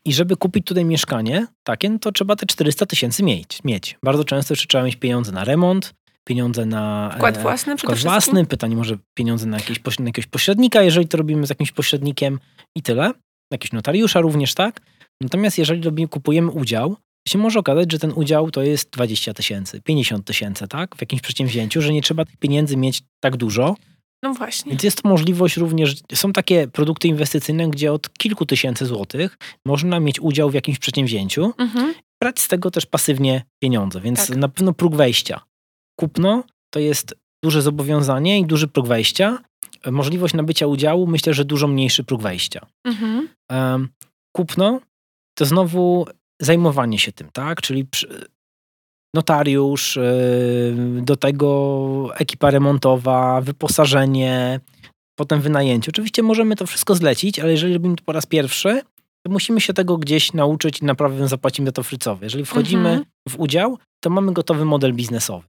[0.06, 3.98] I żeby kupić tutaj mieszkanie takie, no to trzeba te 400 tysięcy mieć, mieć.
[4.04, 5.94] Bardzo często jeszcze trzeba mieć pieniądze na remont,
[6.28, 7.12] pieniądze na...
[7.16, 11.08] Wkład e, własny przede Wkład własny, pytanie może pieniądze na, jakieś, na jakiegoś pośrednika, jeżeli
[11.08, 12.40] to robimy z jakimś pośrednikiem
[12.78, 13.12] i tyle.
[13.52, 14.82] Jakiegoś notariusza również, tak?
[15.22, 16.90] Natomiast jeżeli robimy, kupujemy udział,
[17.26, 20.96] to się może okazać, że ten udział to jest 20 tysięcy, 50 tysięcy, tak?
[20.96, 23.76] W jakimś przedsięwzięciu, że nie trzeba tych pieniędzy mieć tak dużo.
[24.24, 24.70] No właśnie.
[24.70, 30.00] Więc jest to możliwość również, są takie produkty inwestycyjne, gdzie od kilku tysięcy złotych można
[30.00, 31.94] mieć udział w jakimś przedsięwzięciu, Mhm.
[32.22, 34.38] brać z tego też pasywnie pieniądze, więc Tak.
[34.38, 35.42] na pewno próg wejścia.
[36.00, 36.44] Kupno
[36.74, 39.38] to jest duże zobowiązanie i duży próg wejścia.
[39.92, 42.66] Możliwość nabycia udziału, myślę, że dużo mniejszy próg wejścia.
[42.86, 43.28] Mhm.
[44.36, 44.82] Kupno
[45.38, 46.06] to znowu
[46.42, 47.62] zajmowanie się tym, tak?
[47.62, 48.26] Czyli przy-
[49.22, 54.60] notariusz, em, do tego ekipa remontowa, wyposażenie,
[55.20, 55.92] potem wynajęcie.
[55.92, 58.82] Oczywiście możemy to wszystko zlecić, ale jeżeli robimy to po raz pierwszy,
[59.26, 62.26] to musimy się tego gdzieś nauczyć i naprawdę zapłacimy za to frycowe.
[62.26, 63.06] Jeżeli wchodzimy Mhm.
[63.30, 65.48] w udział, to mamy gotowy model biznesowy.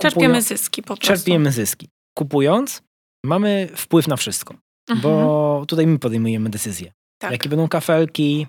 [0.00, 1.06] Czerpiemy zyski po prostu.
[1.06, 1.88] Czerpiemy zyski.
[2.18, 2.82] Kupując,
[3.24, 4.54] mamy wpływ na wszystko,
[4.90, 5.00] Mhm.
[5.02, 6.92] bo tutaj my podejmujemy decyzje.
[7.20, 7.32] tak.
[7.32, 8.46] Jakie będą kafelki,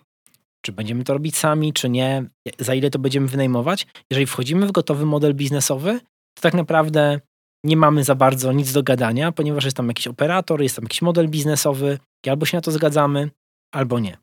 [0.62, 2.24] czy będziemy to robić sami, czy nie,
[2.60, 3.88] za ile to będziemy wynajmować.
[4.12, 6.00] Jeżeli wchodzimy w gotowy model biznesowy,
[6.34, 7.20] to tak naprawdę
[7.64, 11.02] nie mamy za bardzo nic do gadania, ponieważ jest tam jakiś operator, jest tam jakiś
[11.02, 13.30] model biznesowy i albo się na to zgadzamy,
[13.74, 14.18] albo nie.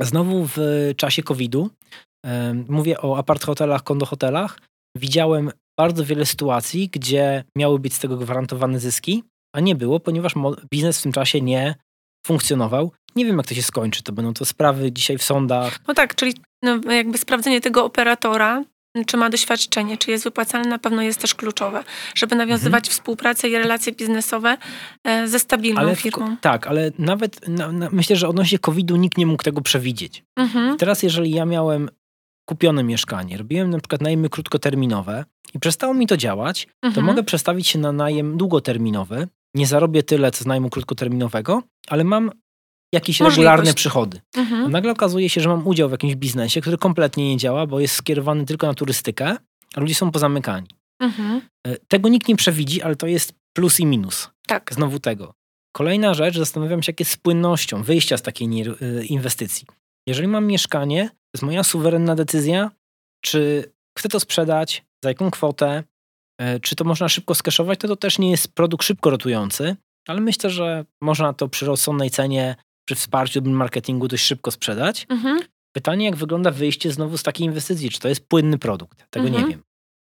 [0.00, 0.58] Znowu w
[0.96, 1.70] czasie COVID-u,
[2.68, 4.60] mówię o apart hotelach, kondo hotelach,
[4.96, 9.22] widziałem bardzo wiele sytuacji, gdzie miały być z tego gwarantowane zyski,
[9.54, 10.34] a nie było, ponieważ
[10.70, 11.74] biznes w tym czasie nie
[12.26, 12.92] funkcjonował.
[13.16, 14.02] Nie wiem, jak to się skończy.
[14.02, 15.78] To będą to sprawy dzisiaj w sądach.
[15.88, 18.64] No tak, czyli no, jakby sprawdzenie tego operatora,
[19.06, 22.92] czy ma doświadczenie, czy jest wypłacalny, na pewno jest też kluczowe, żeby nawiązywać Mhm.
[22.92, 24.56] współpracę i relacje biznesowe
[25.04, 26.36] e, ze stabilną Ale w, firmą.
[26.40, 30.24] tak, ale nawet na, na, myślę, że odnośnie COVID-u nikt nie mógł tego przewidzieć.
[30.36, 30.76] Mhm.
[30.76, 31.88] Teraz, jeżeli ja miałem
[32.48, 37.06] kupione mieszkanie, robiłem na przykład najmy krótkoterminowe i przestało mi to działać, to Mhm.
[37.06, 39.28] mogę przestawić się na najem długoterminowy.
[39.54, 42.30] Nie zarobię tyle, co z najmu krótkoterminowego, ale mam
[42.92, 43.36] jakieś Możliwość.
[43.36, 44.20] regularne przychody.
[44.36, 44.70] Mhm.
[44.72, 47.94] Nagle okazuje się, że mam udział w jakimś biznesie, który kompletnie nie działa, bo jest
[47.94, 49.36] skierowany tylko na turystykę,
[49.74, 50.68] a ludzie są pozamykani.
[51.00, 51.40] Mhm.
[51.66, 54.30] E, Tego nikt nie przewidzi, ale to jest plus i minus.
[54.46, 54.74] Tak.
[54.74, 55.34] Znowu tego.
[55.76, 58.48] Kolejna rzecz, zastanawiam się, jak jest z płynnością wyjścia z takiej
[58.82, 59.66] y, inwestycji.
[60.06, 62.70] Jeżeli mam mieszkanie, to jest moja suwerenna decyzja,
[63.24, 65.84] czy chcę to sprzedać, za jaką kwotę, e,
[66.62, 69.76] czy to można szybko skeszować, to to też nie jest produkt szybko rotujący,
[70.08, 72.56] ale myślę, że można to przy rozsądnej cenie,
[72.88, 75.06] przy wsparciu marketingu dość szybko sprzedać.
[75.08, 75.38] Mhm.
[75.72, 77.90] Pytanie, jak wygląda wyjście znowu z takiej inwestycji?
[77.90, 79.04] Czy to jest płynny produkt?
[79.10, 79.44] Tego Mhm.
[79.44, 79.62] nie wiem.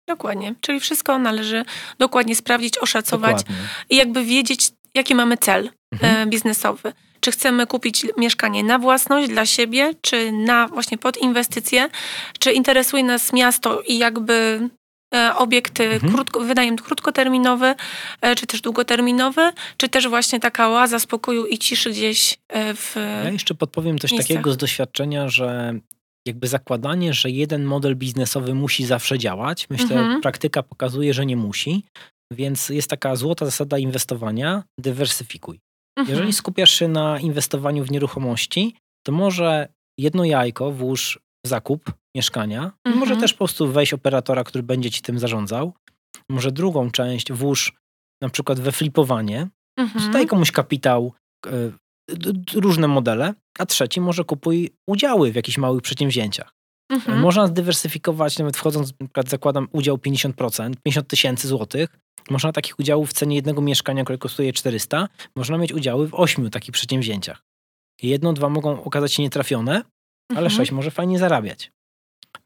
[0.09, 0.55] Dokładnie.
[0.61, 1.65] Czyli wszystko należy
[1.99, 3.65] dokładnie sprawdzić, oszacować Dokładnie.
[3.91, 6.29] i jakby wiedzieć, jaki mamy cel Mhm.
[6.29, 6.93] e, biznesowy.
[7.21, 11.89] Czy chcemy kupić mieszkanie na własność dla siebie, czy na właśnie pod inwestycje,
[12.39, 14.69] czy interesuje nas miasto i jakby e,
[15.37, 16.13] obiekt e, Mhm.
[16.13, 17.75] krótko, wynajem krótkoterminowy,
[18.21, 22.97] e, czy też długoterminowy, czy też właśnie taka oaza spokoju i ciszy gdzieś e, w...
[23.25, 24.29] Ja jeszcze podpowiem coś miejscach.
[24.29, 25.75] takiego z doświadczenia, że
[26.27, 30.21] jakby zakładanie, że jeden model biznesowy musi zawsze działać, myślę, Mhm.
[30.21, 31.85] praktyka pokazuje, że nie musi,
[32.33, 35.61] więc jest taka złota zasada inwestowania, dywersyfikuj.
[35.99, 36.17] Mhm.
[36.17, 38.75] Jeżeli skupiasz się na inwestowaniu w nieruchomości,
[39.07, 42.99] to może jedno jajko włóż zakup mieszkania, Mhm.
[42.99, 45.73] może też po prostu wejść operatora, który będzie ci tym zarządzał,
[46.31, 47.73] może drugą część włóż
[48.23, 50.13] na przykład we flipowanie, Mhm.
[50.13, 51.13] Daj komuś kapitał,
[52.09, 56.53] d- różne modele, a trzeci może kupuj udziały w jakichś małych przedsięwzięciach.
[56.93, 57.21] Mhm.
[57.21, 61.97] Można zdywersyfikować, nawet wchodząc, na przykład zakładam udział 50%, 50 tysięcy złotych.
[62.31, 66.51] Można takich udziałów w cenie jednego mieszkania, które kosztuje 400, można mieć udziały w ośmiu
[66.51, 67.43] takich przedsięwzięciach.
[68.03, 69.83] Jedno, dwa mogą okazać się nietrafione,
[70.31, 70.51] ale Mhm.
[70.57, 71.71] sześć może fajnie zarabiać.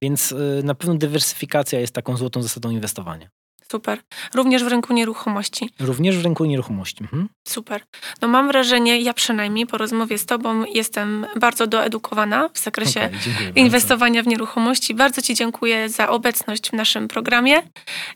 [0.03, 3.29] Więc y, na pewno dywersyfikacja jest taką złotą zasadą inwestowania.
[3.73, 3.99] Super.
[4.35, 5.71] Również w rynku nieruchomości.
[5.81, 7.03] Również w rynku nieruchomości.
[7.03, 7.29] Mhm.
[7.49, 7.83] Super.
[8.23, 13.19] No mam wrażenie, ja przynajmniej po rozmowie z Tobą jestem bardzo doedukowana w zakresie Okej,
[13.25, 13.61] dziękuję bardzo.
[13.61, 14.95] inwestowania w nieruchomości.
[14.95, 17.63] Bardzo Ci dziękuję za obecność w naszym programie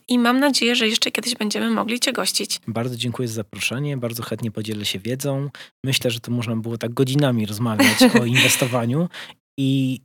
[0.08, 2.60] i mam nadzieję, że jeszcze kiedyś będziemy mogli Cię gościć.
[2.68, 5.50] Bardzo dziękuję za zaproszenie, bardzo chętnie podzielę się wiedzą.
[5.84, 9.08] Myślę, że tu można było tak godzinami rozmawiać o inwestowaniu
[9.58, 10.00] i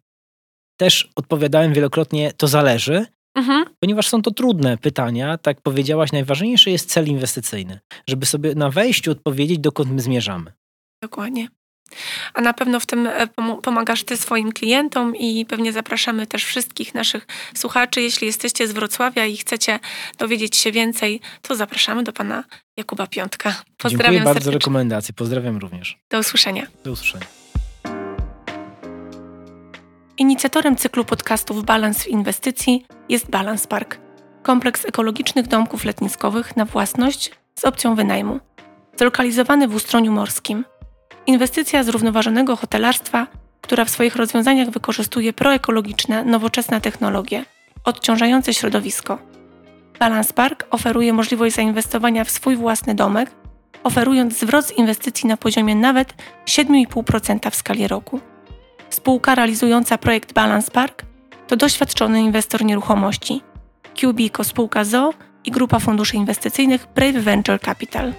[0.80, 3.06] też odpowiadałem wielokrotnie, to zależy,
[3.38, 3.66] Mhm.
[3.80, 5.38] ponieważ są to trudne pytania.
[5.38, 7.80] Tak powiedziałaś, najważniejszy jest cel inwestycyjny,
[8.10, 10.54] żeby sobie na wejściu odpowiedzieć, dokąd my zmierzamy.
[11.04, 11.48] Dokładnie.
[12.34, 13.28] A na pewno w tym e,
[13.64, 18.02] pomagasz Ty swoim klientom i pewnie zapraszamy też wszystkich naszych słuchaczy.
[18.02, 19.80] Jeśli jesteście z Wrocławia i chcecie
[20.18, 22.44] dowiedzieć się więcej, to zapraszamy do Pana
[22.78, 23.50] Jakuba Piątka.
[23.78, 24.60] Pozdrawiam Dziękuję bardzo za serdecznie.
[24.60, 25.14] rekomendacje.
[25.14, 25.98] Pozdrawiam również.
[26.10, 26.68] Do usłyszenia.
[26.84, 27.26] Do usłyszenia.
[30.20, 34.00] Inicjatorem cyklu podcastów Balans w Inwestycji jest Balance Park.
[34.44, 38.40] Kompleks ekologicznych domków letniskowych na własność z opcją wynajmu.
[38.96, 40.66] Zlokalizowany w Ustroniu Morskim.
[41.28, 43.28] Inwestycja zrównoważonego hotelarstwa,
[43.62, 47.46] która w swoich rozwiązaniach wykorzystuje proekologiczne, nowoczesne technologie,
[47.84, 49.18] odciążające środowisko.
[50.00, 53.32] Balance Park oferuje możliwość zainwestowania w swój własny domek,
[53.84, 56.14] oferując zwrot z inwestycji na poziomie nawet
[56.46, 58.20] 7,5% w skali roku.
[58.90, 61.06] Spółka realizująca projekt Balance Park
[61.48, 63.42] to doświadczony inwestor nieruchomości.
[64.02, 65.14] QBICO spółka ZO
[65.46, 68.14] i grupa funduszy inwestycyjnych Brave Venture Capital.